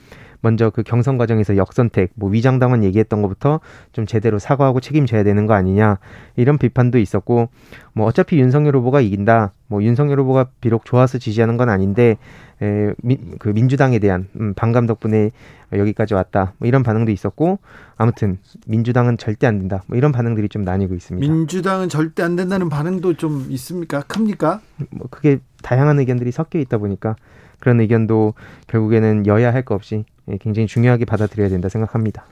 먼저 0.41 0.71
그 0.71 0.83
경선 0.83 1.19
과정에서 1.19 1.57
역선택, 1.57 2.13
뭐 2.15 2.31
위장당원 2.31 2.85
얘기했던 2.85 3.23
것부터 3.23 3.61
좀 3.93 4.07
제대로 4.07 4.39
사과하고 4.39 4.81
책임져야 4.81 5.25
되는 5.25 5.47
거 5.47 5.55
아니냐 5.55 5.99
이런 6.37 6.59
비판도 6.59 6.99
있었고 6.99 7.49
뭐 7.93 8.07
어차피 8.07 8.39
윤석열 8.39 8.77
후보가 8.77 9.01
이긴다. 9.01 9.53
뭐 9.67 9.83
윤석열 9.83 10.21
후보가 10.21 10.47
비록 10.61 10.85
좋아서 10.85 11.19
지지하는 11.19 11.57
건 11.57 11.69
아닌데 11.69 12.17
에, 12.63 12.93
민, 13.03 13.37
그 13.39 13.49
민주당에 13.49 13.99
대한 13.99 14.29
음, 14.41 14.55
반감 14.55 14.87
덕분에 14.87 15.31
여기까지 15.73 16.15
왔다. 16.15 16.55
뭐 16.59 16.67
이런 16.69 16.83
반응도 16.83 17.11
있었고 17.13 17.59
아무튼 17.97 18.39
민주당은 18.67 19.19
절대 19.19 19.47
안 19.47 19.59
된다. 19.59 19.83
뭐 19.87 19.99
이런 19.99 20.13
반응들이 20.13 20.49
좀 20.49 20.63
나뉘고 20.63 20.95
있습니다. 20.95 21.31
민주당은 21.31 21.89
절대 21.89 22.23
안 22.23 22.37
된다는 22.37 22.69
반응도 22.69 23.15
좀 23.15 23.47
있습니까? 23.51 24.01
큽니까? 24.03 24.61
뭐 24.91 25.09
그게 25.11 25.41
다양한 25.63 25.99
의견들이 25.99 26.31
섞여 26.31 26.59
있다 26.59 26.79
보니까 26.79 27.17
그런 27.61 27.81
의견도 27.81 28.35
결국에는 28.69 29.27
여야 29.27 29.53
할 29.53 29.63
거 29.65 29.75
없이 29.75 29.97
예, 29.97 30.05
굉장히 30.41 30.67
중요하게 30.67 31.05
받아들여야 31.05 31.49
된다 31.49 31.69
생각합니다. 31.69 32.25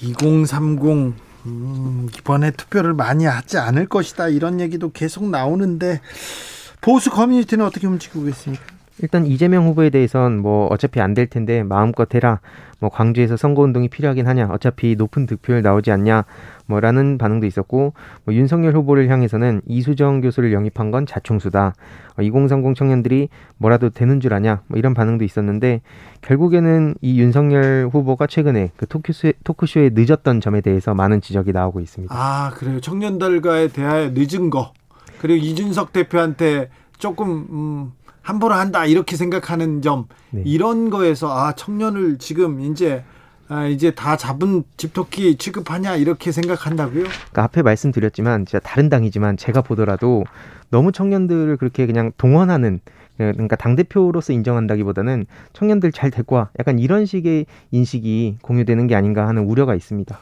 2030 0.00 1.14
음, 1.46 2.08
이번에 2.18 2.50
투표를 2.52 2.94
많이 2.94 3.26
하지 3.26 3.58
않을 3.58 3.86
것이다 3.86 4.28
이런 4.28 4.60
얘기도 4.60 4.90
계속 4.90 5.28
나오는데 5.28 6.00
보수 6.80 7.10
커뮤니티는 7.10 7.64
어떻게 7.64 7.86
움직이고 7.86 8.28
있습니까? 8.28 8.73
일단 9.02 9.26
이재명 9.26 9.66
후보에 9.66 9.90
대해선 9.90 10.38
뭐 10.38 10.68
어차피 10.68 11.00
안 11.00 11.14
될 11.14 11.26
텐데 11.26 11.62
마음껏 11.62 12.12
해라. 12.14 12.40
뭐 12.80 12.90
광주에서 12.90 13.36
선거 13.36 13.62
운동이 13.62 13.88
필요하긴 13.88 14.26
하냐. 14.26 14.48
어차피 14.50 14.94
높은 14.96 15.26
득표율 15.26 15.62
나오지 15.62 15.90
않냐. 15.90 16.24
뭐라는 16.66 17.18
반응도 17.18 17.46
있었고 17.46 17.92
뭐 18.24 18.34
윤석열 18.34 18.74
후보를 18.74 19.08
향해서는 19.08 19.62
이수정 19.66 20.20
교수를 20.20 20.52
영입한 20.52 20.90
건 20.90 21.06
자충수다. 21.06 21.74
어, 22.18 22.22
2030 22.22 22.74
청년들이 22.76 23.28
뭐라도 23.58 23.90
되는 23.90 24.20
줄 24.20 24.32
아냐. 24.34 24.62
뭐 24.68 24.78
이런 24.78 24.94
반응도 24.94 25.24
있었는데 25.24 25.80
결국에는 26.20 26.94
이 27.00 27.20
윤석열 27.20 27.88
후보가 27.92 28.26
최근에 28.26 28.70
그 28.76 28.86
토크쇼에, 28.86 29.34
토크쇼에 29.44 29.90
늦었던 29.94 30.40
점에 30.40 30.60
대해서 30.60 30.94
많은 30.94 31.20
지적이 31.20 31.52
나오고 31.52 31.80
있습니다. 31.80 32.14
아 32.16 32.50
그래요. 32.54 32.80
청년들과의 32.80 33.68
대화에 33.70 34.12
늦은 34.14 34.50
거 34.50 34.72
그리고 35.20 35.44
이준석 35.44 35.92
대표한테 35.92 36.70
조금 36.98 37.46
음, 37.50 37.92
함부로 38.24 38.54
한다 38.54 38.86
이렇게 38.86 39.16
생각하는 39.16 39.82
점 39.82 40.06
네. 40.30 40.42
이런 40.44 40.90
거에서 40.90 41.30
아 41.30 41.52
청년을 41.52 42.18
지금 42.18 42.60
이제 42.60 43.04
아, 43.48 43.66
이제 43.66 43.90
다 43.90 44.16
잡은 44.16 44.64
집토끼 44.78 45.36
취급하냐 45.36 45.96
이렇게 45.96 46.32
생각한다고요? 46.32 47.04
그러니까 47.04 47.42
앞에 47.44 47.60
말씀드렸지만 47.60 48.46
진짜 48.46 48.58
다른 48.58 48.88
당이지만 48.88 49.36
제가 49.36 49.60
보더라도 49.60 50.24
너무 50.70 50.90
청년들을 50.90 51.58
그렇게 51.58 51.84
그냥 51.84 52.12
동원하는 52.16 52.80
그러니까 53.18 53.54
당 53.56 53.76
대표로서 53.76 54.32
인정한다기보다는 54.32 55.26
청년들 55.52 55.92
잘 55.92 56.10
데리고 56.10 56.36
와 56.36 56.48
약간 56.58 56.78
이런 56.78 57.04
식의 57.04 57.44
인식이 57.70 58.38
공유되는 58.40 58.86
게 58.86 58.94
아닌가 58.94 59.28
하는 59.28 59.44
우려가 59.44 59.74
있습니다. 59.74 60.18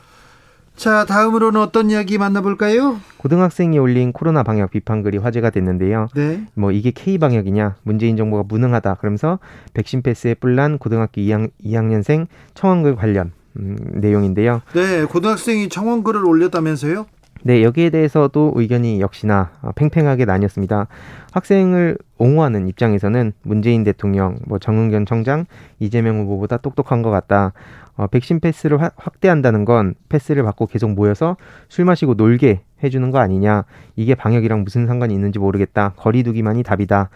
자, 0.77 1.05
다음으로는 1.05 1.61
어떤 1.61 1.91
이야기 1.91 2.19
만나볼까요? 2.19 3.01
고등학생이 3.19 3.79
올린 3.79 4.13
코로나 4.13 4.43
방역 4.43 4.71
비판글이 4.71 5.19
화제가 5.19 5.51
됐는데요. 5.51 6.09
네. 6.15 6.45
뭐 6.55 6.73
이게 6.73 6.91
K 6.91 7.19
방역이냐, 7.19 7.77
문재인 7.83 8.17
정부가 8.17 8.43
무능하다. 8.49 8.95
그러면서 8.95 9.39
백신 9.75 10.03
패스에 10.03 10.35
뿔난 10.35 10.79
고등학교 10.79 11.21
2학, 11.21 11.51
2학년생 11.65 12.27
청원글 12.55 12.97
관련 12.97 13.33
음, 13.59 13.77
내용인데요. 13.95 14.63
네, 14.75 15.05
고등학생이 15.05 15.69
청원글을 15.69 16.25
올렸다면서요? 16.25 17.07
네, 17.45 17.63
여기에 17.65 17.91
대해서도 17.91 18.53
의견이 18.55 19.01
역시나 19.01 19.51
팽팽하게 19.75 20.25
나뉘었습니다. 20.25 20.87
학생을 21.33 21.99
옹호하는 22.19 22.69
입장에서는 22.69 23.33
문재인 23.43 23.83
대통령, 23.83 24.39
뭐 24.47 24.61
정은견 24.61 25.07
청장, 25.07 25.47
이재명 25.81 26.21
후보보다 26.21 26.57
똑똑한 26.57 27.03
것 27.03 27.11
같다. 27.11 27.53
어, 27.97 28.07
백신 28.07 28.41
패스를 28.41 28.81
화, 28.81 28.91
확대한다는 28.97 29.65
건 29.65 29.95
패스를 30.09 30.45
받고 30.45 30.67
계속 30.67 30.93
모여서 30.93 31.37
술 31.69 31.85
마시고 31.85 32.15
놀게 32.15 32.63
해주는 32.83 33.11
거 33.11 33.19
아니냐. 33.19 33.65
이게 33.97 34.15
방역이랑 34.15 34.63
무슨 34.63 34.87
상관이 34.87 35.13
있는지 35.13 35.39
모르겠다. 35.39 35.95
거리두기만이 35.97 36.63
답이다. 36.63 37.11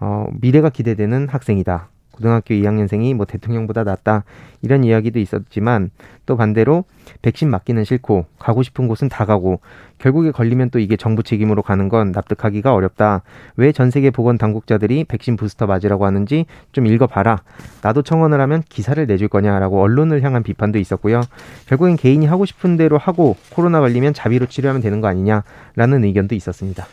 어, 0.00 0.26
미래가 0.40 0.68
기대되는 0.68 1.28
학생이다. 1.28 1.88
고등학교 2.20 2.54
2학년생이 2.54 3.14
뭐 3.14 3.24
대통령보다 3.24 3.82
낫다 3.82 4.24
이런 4.60 4.84
이야기도 4.84 5.18
있었지만 5.18 5.90
또 6.26 6.36
반대로 6.36 6.84
백신 7.22 7.48
맞기는 7.48 7.82
싫고 7.84 8.26
가고 8.38 8.62
싶은 8.62 8.88
곳은 8.88 9.08
다 9.08 9.24
가고 9.24 9.60
결국에 9.98 10.30
걸리면 10.30 10.68
또 10.68 10.78
이게 10.78 10.96
정부 10.96 11.22
책임으로 11.22 11.62
가는 11.62 11.88
건 11.88 12.12
납득하기가 12.12 12.74
어렵다. 12.74 13.22
왜 13.56 13.72
전 13.72 13.90
세계 13.90 14.10
보건 14.10 14.36
당국자들이 14.36 15.04
백신 15.04 15.36
부스터 15.36 15.66
맞으라고 15.66 16.04
하는지 16.04 16.44
좀 16.72 16.86
읽어봐라. 16.86 17.40
나도 17.82 18.02
청원을 18.02 18.38
하면 18.42 18.62
기사를 18.68 19.04
내줄 19.06 19.28
거냐라고 19.28 19.80
언론을 19.80 20.22
향한 20.22 20.42
비판도 20.42 20.78
있었고요. 20.78 21.22
결국엔 21.68 21.96
개인이 21.96 22.26
하고 22.26 22.44
싶은 22.44 22.76
대로 22.76 22.98
하고 22.98 23.36
코로나 23.50 23.80
걸리면 23.80 24.12
자비로 24.12 24.46
치료하면 24.46 24.82
되는 24.82 25.00
거 25.00 25.08
아니냐라는 25.08 26.04
의견도 26.04 26.34
있었습니다. 26.34 26.86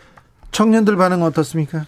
청년들 0.51 0.95
반응 0.95 1.23
어떻습니까? 1.23 1.85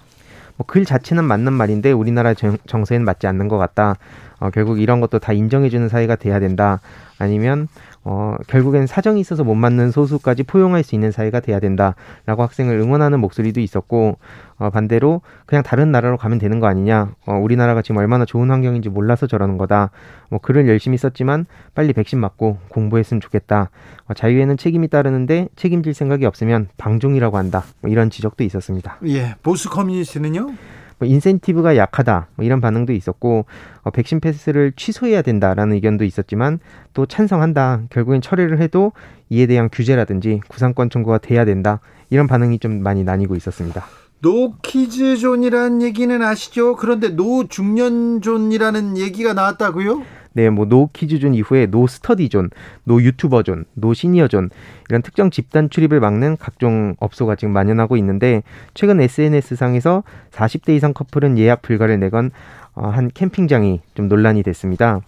뭐 0.60 0.66
글 0.68 0.84
자체는 0.84 1.24
맞는 1.24 1.54
말인데 1.54 1.92
우리나라 1.94 2.34
정, 2.34 2.58
정서에는 2.68 3.06
맞지 3.06 3.28
않는 3.28 3.48
것 3.48 3.58
같다. 3.58 3.96
어, 4.40 4.50
결국 4.50 4.80
이런 4.80 5.00
것도 5.00 5.20
다 5.20 5.32
인정해주는 5.34 5.88
사회가 5.88 6.18
돼야 6.18 6.40
된다. 6.40 6.82
아니면 7.18 7.68
어, 8.04 8.36
결국엔 8.48 8.88
사정이 8.88 9.20
있어서 9.20 9.44
못 9.44 9.56
맞는 9.56 9.92
소수까지 9.92 10.44
포용할 10.44 10.84
수 10.84 10.96
있는 10.96 11.12
사회가 11.12 11.42
돼야 11.42 11.60
된다라고 11.60 12.44
학생을 12.44 12.80
응원하는 12.80 13.20
목소리도 13.20 13.60
있었고 13.60 14.18
어, 14.58 14.70
반대로 14.70 15.22
그냥 15.46 15.64
다른 15.64 15.92
나라로 15.92 16.18
가면 16.18 16.40
되는 16.40 16.60
거 16.60 16.68
아니냐. 16.68 17.12
어, 17.26 17.34
우리나라가 17.34 17.82
지금 17.82 17.98
얼마나 17.98 18.26
좋은 18.26 18.50
환경인지 18.50 18.90
몰라서 18.90 19.28
저러는 19.28 19.58
거다. 19.58 19.92
뭐 20.30 20.40
글을 20.40 20.68
열심히 20.68 20.98
썼지만 20.98 21.46
빨리 21.76 21.94
백신 21.94 22.20
맞고 22.20 22.58
공부했으면 22.70 23.22
좋겠다. 23.22 23.70
어, 24.08 24.14
자유에는 24.14 24.58
책임이 24.58 24.88
따르는데 24.88 25.50
책임질 25.56 25.94
생각이 25.94 26.26
없으면 26.26 26.68
방종이라고 26.78 27.38
한다. 27.38 27.64
뭐 27.82 27.92
이런 27.92 28.10
지적도 28.10 28.44
있었습니다. 28.44 28.98
예 29.06 29.36
보수 29.44 29.70
커뮤니티는요 29.70 30.52
뭐 31.00 31.08
인센티브가 31.08 31.78
약하다 31.78 32.28
뭐 32.36 32.46
이런 32.46 32.62
반응도 32.62 32.94
있었고 32.94 33.46
어, 33.84 33.90
백신 33.90 34.20
패스를 34.20 34.74
취소해야 34.76 35.22
된다라는 35.22 35.76
의견도 35.76 36.04
있었지만 36.04 36.60
또 36.94 37.06
찬성한다. 37.06 37.84
결국엔 37.90 38.22
처리를 38.22 38.60
해도 38.60 38.92
이에 39.30 39.48
대한 39.48 39.70
규제라든지 39.72 40.42
구상권 40.48 40.90
청구가 40.90 41.20
돼야 41.20 41.46
된다. 41.46 41.80
이런 42.10 42.28
반응이 42.28 42.60
좀 42.60 42.82
많이 42.84 43.04
나뉘고 43.04 43.36
있었습니다. 43.36 43.86
노키즈존이라는 44.22 45.82
얘기는 45.82 46.22
아시죠? 46.22 46.76
그런데 46.76 47.10
노중년존이라는 47.10 48.98
얘기가 48.98 49.34
나왔다고요? 49.34 50.04
네, 50.34 50.50
뭐 50.50 50.66
노 50.66 50.90
키즈존 50.94 51.34
이후에 51.34 51.66
노 51.66 51.88
스터디존, 51.88 52.50
노 52.84 53.02
유튜버존, 53.02 53.66
노 53.74 53.94
시니어존 53.94 54.50
이런 54.90 55.02
특정 55.02 55.32
집단 55.32 55.70
출입을 55.70 56.00
막는 56.00 56.38
각종 56.38 56.96
업소가 57.00 57.36
지금 57.36 57.54
만연하고 57.54 57.98
있는데 57.98 58.44
최근 58.74 59.02
SNS 59.02 59.56
상에서 59.56 60.04
40대 60.32 60.76
이상 60.76 60.94
커플은 60.94 61.38
예약 61.38 61.62
불가를 61.62 62.00
내건 62.00 62.32
어, 62.74 62.88
한 62.88 63.10
캠핑장이 63.14 63.82
좀 63.96 64.08
논란이 64.08 64.44
됐습니다. 64.44 65.02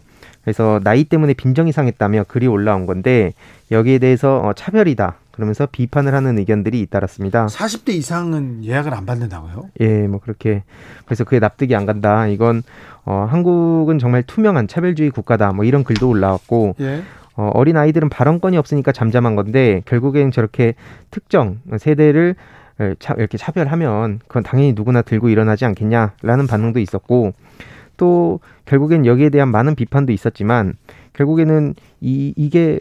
그래서 0.43 0.79
나이 0.83 1.03
때문에 1.03 1.33
빈정이 1.33 1.71
상했다며 1.71 2.25
글이 2.27 2.47
올라온 2.47 2.85
건데 2.85 3.33
여기에 3.69 3.99
대해서 3.99 4.39
어, 4.39 4.53
차별이다. 4.53 5.20
그러면서 5.31 5.65
비판을 5.65 6.13
하는 6.13 6.37
의견들이 6.37 6.79
잇따랐습니다. 6.81 7.47
40대 7.47 7.89
이상은 7.93 8.63
예약을 8.63 8.93
안 8.93 9.05
받는다고요? 9.05 9.69
예, 9.79 10.07
뭐 10.07 10.19
그렇게 10.19 10.63
그래서 11.05 11.23
그게 11.23 11.39
납득이 11.39 11.75
안 11.75 11.85
간다. 11.85 12.27
이건 12.27 12.63
어, 13.05 13.25
한국은 13.29 13.99
정말 13.99 14.23
투명한 14.23 14.67
차별주의 14.67 15.09
국가다. 15.09 15.53
뭐 15.53 15.65
이런 15.65 15.83
글도 15.83 16.07
올라왔고 16.09 16.75
예. 16.81 17.01
어, 17.35 17.49
어린 17.53 17.77
아이들은 17.77 18.09
발언권이 18.09 18.57
없으니까 18.57 18.91
잠잠한 18.91 19.35
건데 19.35 19.81
결국엔 19.85 20.31
저렇게 20.31 20.75
특정 21.09 21.59
세대를 21.77 22.35
이렇게 23.17 23.37
차별하면 23.37 24.19
그건 24.27 24.43
당연히 24.43 24.73
누구나 24.73 25.01
들고 25.01 25.29
일어나지 25.29 25.65
않겠냐라는 25.65 26.47
반응도 26.47 26.79
있었고 26.79 27.33
또 27.97 28.39
결국엔 28.65 29.05
여기에 29.05 29.29
대한 29.29 29.49
많은 29.49 29.75
비판도 29.75 30.11
있었지만 30.11 30.73
결국에는 31.13 31.75
이 31.99 32.33
이게 32.35 32.79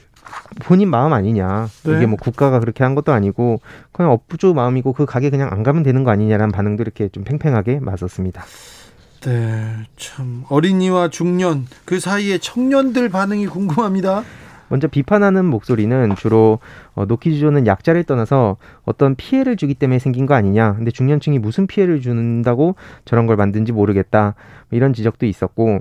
본인 0.61 0.91
마음 0.91 1.13
아니냐. 1.13 1.69
네. 1.85 1.97
이게 1.97 2.07
뭐 2.07 2.17
국가가 2.17 2.61
그렇게 2.61 2.85
한 2.85 2.95
것도 2.95 3.13
아니고 3.13 3.61
그냥 3.93 4.13
업주 4.13 4.53
마음이고 4.55 4.93
그 4.93 5.07
가게 5.07 5.31
그냥 5.31 5.49
안 5.51 5.63
가면 5.63 5.83
되는 5.83 6.05
거 6.05 6.11
아니냐라는 6.11 6.53
반응도 6.53 6.83
이렇게 6.83 7.09
좀 7.09 7.25
팽팽하게 7.25 7.81
맞섰습니다. 7.81 8.45
네, 9.23 9.87
참 9.97 10.45
어린이와 10.49 11.09
중년 11.09 11.67
그 11.85 12.01
사이에 12.01 12.39
청년들 12.39 13.11
반응이 13.11 13.47
궁금합니다. 13.49 14.25
먼저 14.71 14.87
비판하는 14.87 15.45
목소리는 15.45 16.15
주로 16.17 16.61
어, 16.95 17.05
노키즈존은 17.05 17.67
약자를 17.67 18.05
떠나서 18.05 18.57
어떤 18.85 19.17
피해를 19.17 19.57
주기 19.57 19.75
때문에 19.75 19.99
생긴 19.99 20.27
거 20.27 20.35
아니냐. 20.35 20.75
근데 20.75 20.91
중년층이 20.91 21.41
무슨 21.41 21.67
피해를 21.67 22.01
준다고 22.01 22.77
저런 23.05 23.27
걸 23.27 23.37
만든지 23.37 23.73
모르겠다. 23.73 24.37
뭐 24.71 24.77
이런 24.77 24.95
지적도 24.95 25.27
있었고 25.27 25.81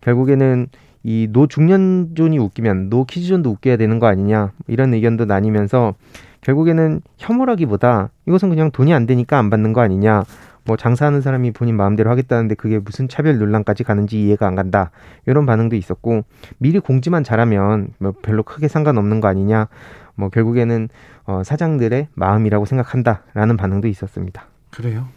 결국에는 0.00 0.68
이 1.02 1.28
노중년존이 1.30 2.38
웃기면 2.38 2.88
노키즈존도 2.90 3.50
웃겨야 3.50 3.76
되는 3.76 3.98
거 3.98 4.06
아니냐 4.06 4.52
이런 4.66 4.92
의견도 4.92 5.24
나뉘면서 5.24 5.94
결국에는 6.42 7.00
혐오라기보다 7.18 8.10
이것은 8.26 8.48
그냥 8.50 8.70
돈이 8.70 8.92
안 8.92 9.06
되니까 9.06 9.38
안 9.38 9.50
받는 9.50 9.72
거 9.72 9.80
아니냐 9.80 10.24
뭐 10.64 10.76
장사하는 10.76 11.20
사람이 11.20 11.52
본인 11.52 11.76
마음대로 11.76 12.10
하겠다는데 12.10 12.54
그게 12.54 12.78
무슨 12.78 13.08
차별 13.08 13.38
논란까지 13.38 13.82
가는지 13.84 14.22
이해가 14.22 14.46
안 14.46 14.54
간다 14.54 14.90
이런 15.26 15.46
반응도 15.46 15.76
있었고 15.76 16.24
미리 16.58 16.78
공지만 16.78 17.24
잘하면 17.24 17.88
뭐 17.98 18.12
별로 18.22 18.42
크게 18.42 18.68
상관없는 18.68 19.20
거 19.20 19.28
아니냐 19.28 19.68
뭐 20.14 20.28
결국에는 20.28 20.88
어, 21.24 21.42
사장들의 21.44 22.08
마음이라고 22.14 22.66
생각한다라는 22.66 23.56
반응도 23.56 23.88
있었습니다. 23.88 24.46
그래요? 24.70 25.08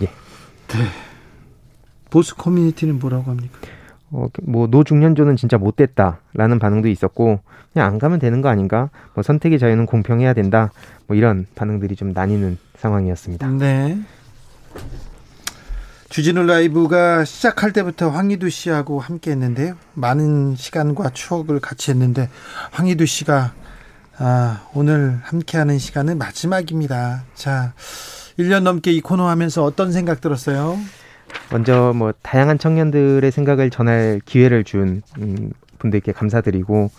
예. 0.00 0.06
네. 0.06 0.84
보수 2.10 2.36
커뮤니티는 2.36 2.98
뭐라고 2.98 3.30
합니까? 3.30 3.58
어, 4.12 4.26
뭐 4.42 4.66
노중년조는 4.66 5.36
진짜 5.36 5.58
못됐다라는 5.58 6.58
반응도 6.58 6.88
있었고 6.88 7.40
그냥 7.72 7.88
안 7.88 7.98
가면 7.98 8.18
되는 8.18 8.42
거 8.42 8.48
아닌가? 8.48 8.90
뭐 9.14 9.22
선택의 9.22 9.58
자유는 9.58 9.86
공평해야 9.86 10.34
된다. 10.34 10.70
뭐 11.06 11.16
이런 11.16 11.46
반응들이 11.54 11.96
좀 11.96 12.12
나뉘는 12.12 12.58
상황이었습니다. 12.76 13.48
네. 13.58 13.98
주진우 16.10 16.44
라이브가 16.44 17.24
시작할 17.24 17.72
때부터 17.72 18.10
황희두 18.10 18.50
씨하고 18.50 19.00
함께 19.00 19.30
했는데요. 19.30 19.76
많은 19.94 20.56
시간과 20.56 21.10
추억을 21.10 21.58
같이 21.58 21.90
했는데 21.90 22.28
황희두 22.72 23.06
씨가 23.06 23.54
아, 24.18 24.68
오늘 24.74 25.18
함께하는 25.22 25.78
시간은 25.78 26.18
마지막입니다. 26.18 27.24
자, 27.34 27.72
1년 28.38 28.62
넘게 28.62 28.92
이 28.92 29.00
코너 29.00 29.26
하면서 29.26 29.64
어떤 29.64 29.90
생각 29.90 30.20
들었어요? 30.20 30.78
먼저 31.50 31.92
뭐 31.94 32.12
다양한 32.22 32.58
청년들의 32.58 33.30
생각을 33.30 33.70
전할 33.70 34.20
기회를 34.24 34.64
준 34.64 35.02
음, 35.18 35.52
분들께 35.78 36.12
감사드리고 36.12 36.90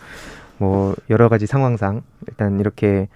뭐 0.58 0.96
여러 1.10 1.30
가지 1.30 1.48
상황상 1.48 2.04
일단 2.28 2.60
이렇게 2.60 3.08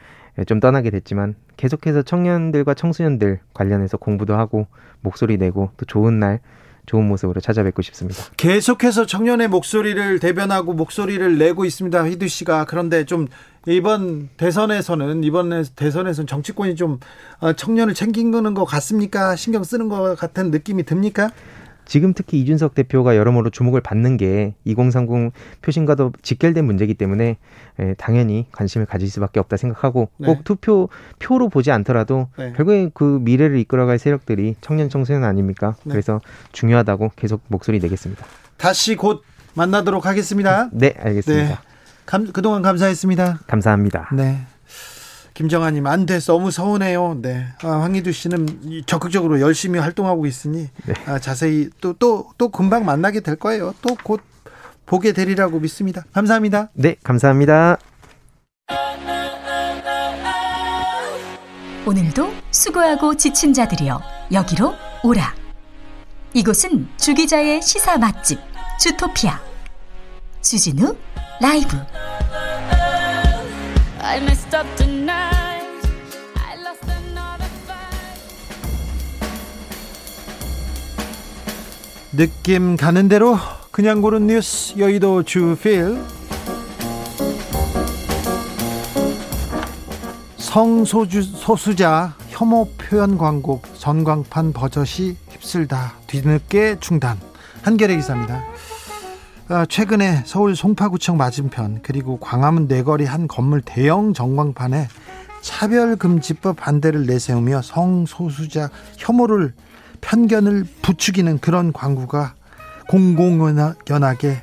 좀 0.45 0.59
떠나게 0.59 0.89
됐지만 0.89 1.35
계속해서 1.57 2.03
청년들과 2.03 2.73
청소년들 2.73 3.39
관련해서 3.53 3.97
공부도 3.97 4.35
하고 4.35 4.67
목소리 5.01 5.37
내고 5.37 5.71
또 5.77 5.85
좋은 5.85 6.19
날 6.19 6.39
좋은 6.87 7.07
모습으로 7.07 7.39
찾아뵙고 7.41 7.81
싶습니다. 7.83 8.23
계속해서 8.37 9.05
청년의 9.05 9.49
목소리를 9.49 10.19
대변하고 10.19 10.73
목소리를 10.73 11.37
내고 11.37 11.65
있습니다. 11.65 12.03
휘두 12.03 12.27
씨가 12.27 12.65
그런데 12.65 13.05
좀 13.05 13.27
이번 13.67 14.29
대선에서는 14.37 15.23
이번 15.25 15.65
대선에서는 15.75 16.25
정치권이 16.25 16.75
좀 16.75 16.99
어, 17.39 17.51
청년을 17.51 17.93
챙기는 17.93 18.53
것 18.53 18.63
같습니까? 18.63 19.35
신경 19.35 19.63
쓰는 19.63 19.89
것 19.89 20.15
같은 20.15 20.49
느낌이 20.49 20.83
듭니까? 20.83 21.29
지금 21.87 22.13
특히 22.13 22.39
이준석 22.41 22.75
대표가 22.75 23.15
여러모로 23.15 23.49
주목을 23.49 23.81
받는 23.81 24.17
게 24.17 24.53
2030 24.65 25.31
표심과도 25.61 26.11
직결된 26.21 26.65
문제이기 26.65 26.93
때문에 26.93 27.37
예, 27.79 27.95
당연히 27.97 28.45
관심을 28.51 28.85
가질 28.85 29.09
수밖에 29.09 29.39
없다 29.39 29.57
생각하고 29.57 30.09
네. 30.17 30.27
꼭 30.27 30.43
투표 30.43 30.89
표로 31.19 31.49
보지 31.49 31.71
않더라도 31.71 32.27
네. 32.37 32.53
결국에 32.53 32.89
그 32.93 33.19
미래를 33.21 33.57
이끌어갈 33.59 33.99
세력들이 33.99 34.55
청년 34.61 34.89
청소년 34.89 35.23
아닙니까? 35.23 35.75
네. 35.83 35.91
그래서 35.91 36.19
중요하다고 36.51 37.11
계속 37.15 37.41
목소리 37.47 37.79
내겠습니다. 37.79 38.25
다시 38.57 38.95
곧 38.95 39.23
만나도록 39.53 40.05
하겠습니다. 40.05 40.69
네, 40.73 40.93
알겠습니다. 40.99 41.47
네. 41.47 41.57
감, 42.05 42.31
그동안 42.31 42.61
감사했습니다. 42.61 43.39
감사합니다. 43.47 44.09
네. 44.13 44.45
김정아님 45.37 45.85
안 45.85 46.07
돼, 46.07 46.19
너무 46.19 46.49
서운해요. 46.49 47.19
네, 47.21 47.45
아, 47.61 47.67
황희두 47.67 48.11
씨는 48.11 48.81
적극적으로 48.87 49.39
열심히 49.39 49.77
활동하고 49.77 50.25
있으니 50.25 50.67
네. 50.83 50.95
아, 51.05 51.19
자세히 51.19 51.69
또또 51.79 52.31
또 52.39 52.49
금방 52.49 52.85
만나게 52.85 53.19
될 53.19 53.35
거예요. 53.35 53.75
또 53.83 53.95
곧 54.03 54.21
보게 54.87 55.11
되리라고 55.11 55.59
믿습니다. 55.59 56.05
감사합니다. 56.11 56.69
네, 56.73 56.95
감사합니다. 57.03 57.77
오늘도 61.85 62.33
수고하고 62.49 63.15
지친 63.15 63.53
자들이여 63.53 64.01
여기로 64.31 64.73
오라. 65.03 65.35
이곳은 66.33 66.87
주기자의 66.97 67.61
시사 67.61 67.99
맛집 67.99 68.39
주토피아 68.79 69.39
주진우 70.41 70.95
라이브. 71.39 71.77
느낌 82.17 82.77
가는 82.77 83.07
대로 83.07 83.37
그냥 83.69 84.01
고른 84.01 84.25
뉴스 84.25 84.75
여의도 84.79 85.21
주필 85.21 86.01
성소주 90.37 91.21
소수자 91.21 92.15
혐오 92.29 92.69
표현 92.79 93.19
광고 93.19 93.61
전광판 93.75 94.51
버젓이 94.51 95.15
휩쓸다 95.29 95.93
뒤늦게 96.07 96.77
중단 96.79 97.19
한겨레 97.61 97.95
기사입니다. 97.97 98.43
아, 99.49 99.67
최근에 99.69 100.23
서울 100.25 100.55
송파구청 100.55 101.17
맞은편 101.17 101.81
그리고 101.83 102.17
광화문 102.19 102.65
내거리 102.65 103.05
한 103.05 103.27
건물 103.27 103.61
대형 103.61 104.15
전광판에 104.15 104.87
차별금지법 105.41 106.55
반대를 106.55 107.05
내세우며 107.05 107.61
성소수자 107.61 108.71
혐오를 108.97 109.53
편견을 110.01 110.65
부추기는 110.81 111.39
그런 111.39 111.73
광고가 111.73 112.33
공공연하게 112.87 114.41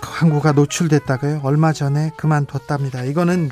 광고가 0.00 0.52
노출됐다가요. 0.52 1.40
얼마 1.42 1.72
전에 1.72 2.10
그만뒀답니다. 2.16 3.02
이거는 3.04 3.50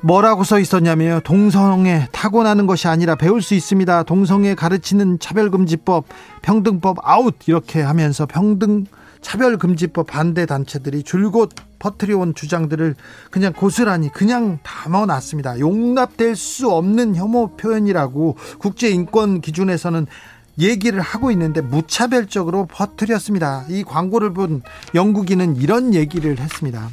뭐라고 0.00 0.44
써 0.44 0.58
있었냐면요. 0.58 1.20
동성애 1.24 2.06
타고나는 2.12 2.66
것이 2.66 2.86
아니라 2.86 3.16
배울 3.16 3.42
수 3.42 3.54
있습니다. 3.54 4.04
동성애 4.04 4.54
가르치는 4.54 5.18
차별금지법, 5.18 6.04
평등법 6.42 6.98
아웃 7.02 7.34
이렇게 7.46 7.82
하면서 7.82 8.26
평등 8.26 8.86
차별금지법 9.20 10.06
반대 10.06 10.46
단체들이 10.46 11.02
줄곧 11.02 11.50
퍼트려온 11.78 12.34
주장들을 12.34 12.94
그냥 13.30 13.52
고스란히 13.52 14.10
그냥 14.12 14.58
담아놨습니다. 14.62 15.60
용납될 15.60 16.36
수 16.36 16.70
없는 16.70 17.16
혐오 17.16 17.56
표현이라고 17.56 18.36
국제인권 18.58 19.40
기준에서는 19.40 20.06
얘기를 20.58 21.00
하고 21.00 21.30
있는데 21.30 21.60
무차별적으로 21.60 22.66
퍼뜨렸습니다. 22.66 23.64
이 23.68 23.84
광고를 23.84 24.34
본 24.34 24.62
영국인은 24.94 25.56
이런 25.56 25.94
얘기를 25.94 26.38
했습니다. 26.38 26.88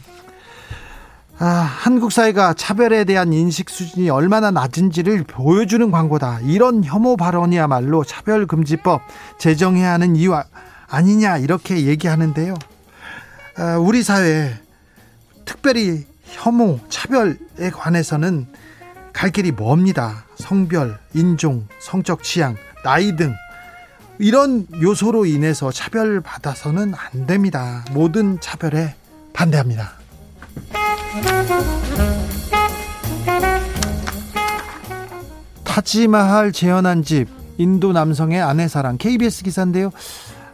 아, 1.37 1.45
한국 1.45 2.13
사회가 2.13 2.53
차별에 2.53 3.03
대한 3.03 3.33
인식 3.33 3.69
수준이 3.69 4.09
얼마나 4.09 4.51
낮은지를 4.51 5.25
보여주는 5.27 5.91
광고다. 5.91 6.39
이런 6.41 6.83
혐오 6.83 7.17
발언이야말로 7.17 8.05
차별금지법 8.05 9.01
제정해야 9.37 9.91
하는 9.93 10.15
이유 10.15 10.33
아니냐 10.87 11.37
이렇게 11.37 11.85
얘기하는데요. 11.85 12.53
아, 13.57 13.77
우리 13.77 14.03
사회 14.03 14.53
특별히 15.45 16.05
혐오, 16.25 16.79
차별에 16.89 17.69
관해서는 17.73 18.47
갈 19.13 19.29
길이 19.29 19.51
멉니다. 19.51 20.25
성별, 20.35 20.99
인종, 21.13 21.67
성적 21.79 22.23
취향, 22.23 22.55
나이 22.83 23.15
등 23.15 23.33
이런 24.19 24.67
요소로 24.81 25.25
인해서 25.25 25.71
차별받아서는 25.71 26.93
안 26.95 27.25
됩니다. 27.25 27.85
모든 27.91 28.39
차별에 28.39 28.95
반대합니다. 29.33 29.93
타지마할 35.63 36.51
재현한 36.51 37.03
집 37.03 37.27
인도 37.57 37.91
남성의 37.91 38.41
아내 38.41 38.67
사랑 38.67 38.97
KBS 38.97 39.43
기사인데요. 39.43 39.91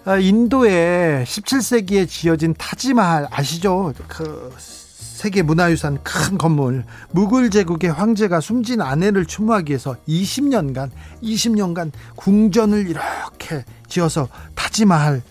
아, 0.03 0.17
인도에 0.17 1.23
17세기에 1.27 2.09
지어진 2.09 2.55
타지마할 2.57 3.27
아시죠? 3.29 3.93
그 4.07 4.51
세계 4.57 5.43
문화유산 5.43 5.99
큰 6.01 6.39
건물 6.39 6.83
무굴 7.11 7.51
제국의 7.51 7.91
황제가 7.91 8.41
숨진 8.41 8.81
아내를 8.81 9.27
추모하기 9.27 9.69
위해서 9.69 9.95
20년간 10.07 10.89
20년간 11.21 11.91
궁전을 12.15 12.89
이렇게 12.89 13.63
지어서 13.87 14.27
타지마할을 14.55 15.21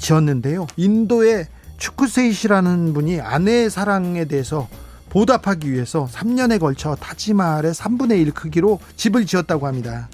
지었는데요. 0.00 0.66
인도의 0.76 1.46
추크세이시라는 1.78 2.92
분이 2.92 3.20
아내의 3.20 3.70
사랑에 3.70 4.24
대해서 4.24 4.66
보답하기 5.10 5.72
위해서 5.72 6.08
3년에 6.10 6.58
걸쳐 6.58 6.96
타지마할의 6.96 7.72
3분의 7.72 8.20
1 8.20 8.32
크기로 8.32 8.80
집을 8.96 9.26
지었다고 9.26 9.68
합니다. 9.68 10.08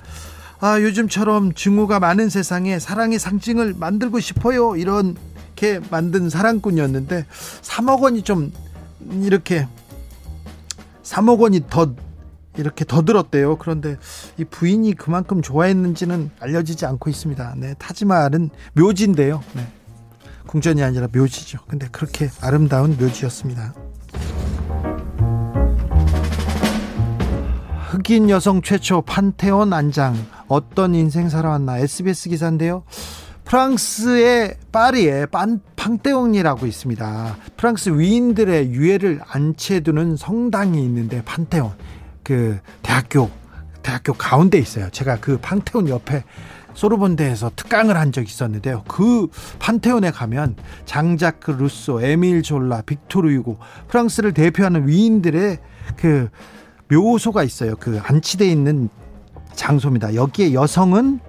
아, 0.64 0.81
요즘처럼 0.81 1.55
증오가 1.55 1.98
많은 1.98 2.29
세상에 2.29 2.79
사랑의 2.79 3.18
상징을 3.18 3.75
만들고 3.77 4.20
싶어요. 4.20 4.77
이렇게 4.77 5.81
만든 5.90 6.31
사랑꾼이었는데 6.31 7.27
3억 7.62 8.01
원이 8.01 8.22
좀 8.22 8.53
이렇게 9.22 9.66
3억 11.03 11.40
원이 11.40 11.64
더 11.68 11.96
이렇게 12.57 12.85
더 12.85 13.03
들었대요. 13.03 13.59
그런데 13.59 13.96
이 14.38 14.44
부인이 14.44 14.94
그만큼 14.94 15.42
좋아했는지는 15.42 16.31
알려지지 16.38 16.87
않고 16.87 17.11
있습니다. 17.11 17.55
네, 17.57 17.75
타지마할은 17.81 18.51
묘지인데요. 18.75 19.42
네. 19.55 19.66
궁전이 20.46 20.81
아니라 20.85 21.09
묘지죠. 21.12 21.59
근데 21.66 21.88
그렇게 21.90 22.31
아름다운 22.40 22.96
묘지였습니다. 22.96 23.75
흑인 27.90 28.31
여성 28.31 28.62
최초 28.62 29.03
판테온 29.03 29.72
안장 29.72 30.14
어떤 30.52 30.94
인생 30.94 31.30
살아왔나 31.30 31.78
SBS 31.78 32.28
기사인데요. 32.28 32.84
프랑스의 33.44 34.56
파리에 34.70 35.24
빤, 35.26 35.60
팡테옹이라고 35.76 36.66
있습니다. 36.66 37.36
프랑스 37.56 37.88
위인들의 37.88 38.70
유해를 38.72 39.22
안치해두는 39.26 40.16
성당이 40.16 40.84
있는데 40.84 41.22
판테온 41.24 41.70
그 42.22 42.58
대학교 42.82 43.30
대학교 43.82 44.12
가운데 44.12 44.58
있어요. 44.58 44.90
제가 44.90 45.20
그 45.20 45.38
팡테온 45.40 45.88
옆에 45.88 46.22
소르본대에서 46.74 47.52
특강을 47.56 47.96
한 47.96 48.12
적이 48.12 48.26
있었는데요. 48.26 48.84
그 48.86 49.28
판테온에 49.58 50.10
가면 50.10 50.56
장자크 50.84 51.52
루소, 51.52 52.02
에밀 52.02 52.42
졸라, 52.42 52.82
빅토르 52.82 53.32
유고 53.32 53.56
프랑스를 53.88 54.34
대표하는 54.34 54.86
위인들의 54.86 55.58
그 55.96 56.28
묘소가 56.90 57.42
있어요. 57.42 57.74
그 57.76 57.98
안치돼 58.02 58.46
있는 58.46 58.90
장소입니다. 59.54 60.14
여기에 60.14 60.52
여성은 60.54 61.20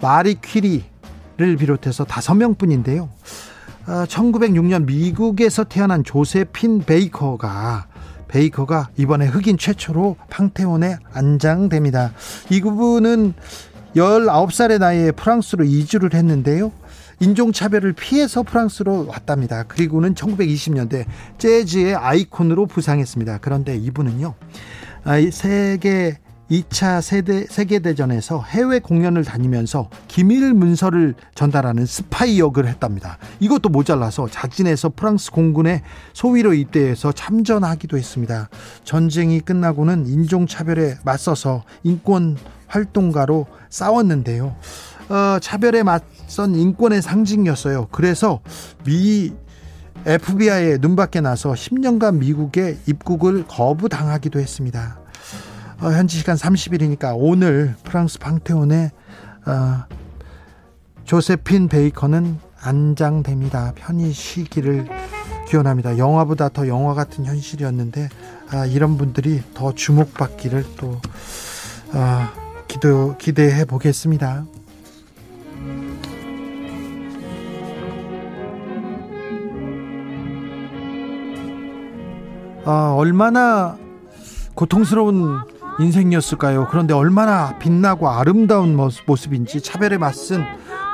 마리 0.00 0.34
퀴리 0.40 0.84
를 1.38 1.56
비롯해서 1.56 2.04
다섯 2.04 2.34
명뿐인데요. 2.34 3.10
1906년 3.86 4.74
아, 4.74 4.78
미국에서 4.78 5.64
태어난 5.64 6.02
조세핀 6.02 6.84
베이커가 6.84 7.88
베이커가 8.26 8.88
이번에 8.96 9.26
흑인 9.26 9.58
최초로 9.58 10.16
팡테온에 10.30 10.96
안장됩니다. 11.12 12.12
이 12.50 12.62
부분은 12.62 13.34
19살의 13.94 14.78
나이에 14.78 15.10
프랑스로 15.12 15.64
이주를 15.64 16.14
했는데요. 16.14 16.72
인종차별을 17.20 17.92
피해서 17.92 18.42
프랑스로 18.42 19.06
왔답니다. 19.06 19.64
그리고는 19.64 20.14
1920년대 20.14 21.04
재즈의 21.36 21.94
아이콘으로 21.94 22.66
부상했습니다. 22.66 23.38
그런데 23.42 23.76
이분은요, 23.76 24.34
아, 25.04 25.30
세계 25.30 26.18
2차 26.50 27.00
세대, 27.02 27.44
세계대전에서 27.46 28.42
해외 28.42 28.78
공연을 28.78 29.24
다니면서 29.24 29.90
기밀 30.06 30.54
문서를 30.54 31.14
전달하는 31.34 31.86
스파이 31.86 32.38
역을 32.38 32.68
했답니다. 32.68 33.18
이것도 33.40 33.68
모자라서 33.68 34.28
자진해서 34.28 34.92
프랑스 34.94 35.30
공군의 35.32 35.82
소위로 36.12 36.54
입대해서 36.54 37.12
참전하기도 37.12 37.96
했습니다. 37.98 38.48
전쟁이 38.84 39.40
끝나고는 39.40 40.06
인종차별에 40.06 40.98
맞서서 41.04 41.64
인권 41.82 42.36
활동가로 42.68 43.46
싸웠는데요. 43.70 44.56
어, 45.08 45.38
차별에 45.40 45.82
맞선 45.82 46.54
인권의 46.54 47.02
상징이었어요. 47.02 47.88
그래서 47.90 48.40
미 48.84 49.32
FBI에 50.04 50.78
눈밖에 50.80 51.20
나서 51.20 51.52
10년간 51.52 52.18
미국에 52.18 52.78
입국을 52.86 53.44
거부당하기도 53.48 54.38
했습니다. 54.38 55.00
어, 55.80 55.90
현지 55.90 56.16
시간 56.16 56.36
30일이니까 56.36 57.14
오늘 57.16 57.74
프랑스 57.84 58.18
방테온에 58.18 58.92
어, 59.46 59.84
조세핀 61.04 61.68
베이커는 61.68 62.38
안장됩니다. 62.60 63.72
편히 63.76 64.10
쉬기를 64.10 64.88
기원합니다. 65.48 65.98
영화보다 65.98 66.48
더 66.48 66.66
영화 66.66 66.94
같은 66.94 67.26
현실이었는데 67.26 68.08
아, 68.50 68.64
이런 68.64 68.96
분들이 68.96 69.42
더 69.54 69.72
주목받기를 69.74 70.64
또 70.78 71.00
아, 71.92 72.32
기도 72.66 73.16
기대해 73.18 73.64
보겠습니다. 73.66 74.46
아, 82.64 82.94
얼마나 82.96 83.78
고통스러운 84.54 85.55
인생이었을까요? 85.78 86.68
그런데 86.70 86.94
얼마나 86.94 87.58
빛나고 87.58 88.08
아름다운 88.08 88.76
모습인지 89.06 89.60
차별에 89.60 89.98
맞선 89.98 90.44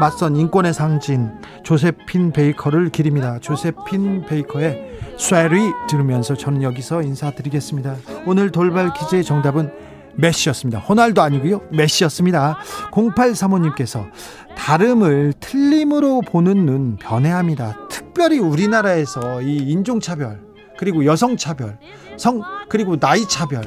맞선 0.01 0.37
인권의 0.37 0.75
상징 0.75 1.31
조세핀 1.63 2.33
베이커를 2.33 2.89
기립니다. 2.91 3.39
조세핀 3.41 4.27
베이커의 4.27 4.99
쇠리 5.19 5.61
들으면서 5.89 6.35
저는 6.35 6.63
여기서 6.63 7.03
인사드리겠습니다. 7.03 7.97
오늘 8.27 8.51
돌발 8.51 8.93
퀴즈의 8.95 9.23
정답은 9.23 9.71
메시였습니다. 10.15 10.81
호날도 10.81 11.23
아니고요. 11.23 11.63
메시였습니다. 11.71 12.59
0835님께서 12.91 14.11
다름을 14.57 15.35
틀림으로 15.41 16.23
보는 16.23 16.67
눈 16.67 16.97
변해합니다. 16.97 17.87
특별히 17.89 18.39
우리나라에서 18.39 19.43
이 19.43 19.57
인종차별 19.57 20.41
그리고 20.79 21.05
여성차별 21.05 21.79
성 22.17 22.43
그리고 22.69 22.97
나이 22.99 23.27
차별 23.29 23.63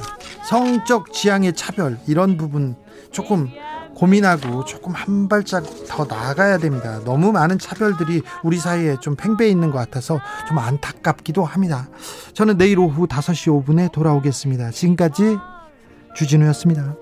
성적 0.49 1.11
지향의 1.11 1.53
차별 1.53 1.97
이런 2.07 2.37
부분 2.37 2.75
조금 3.11 3.49
고민하고 3.95 4.65
조금 4.65 4.93
한 4.93 5.27
발짝 5.29 5.63
더 5.87 6.05
나아가야 6.05 6.57
됩니다. 6.57 6.99
너무 7.05 7.31
많은 7.31 7.57
차별들이 7.57 8.21
우리 8.43 8.57
사이에 8.57 8.97
좀 9.01 9.15
팽배해 9.15 9.49
있는 9.49 9.71
것 9.71 9.77
같아서 9.77 10.19
좀 10.47 10.59
안타깝기도 10.59 11.45
합니다. 11.45 11.87
저는 12.33 12.57
내일 12.57 12.77
오후 12.79 13.07
5시 13.07 13.65
5분에 13.65 13.91
돌아오겠습니다. 13.91 14.71
지금까지 14.71 15.37
주진우였습니다. 16.15 16.95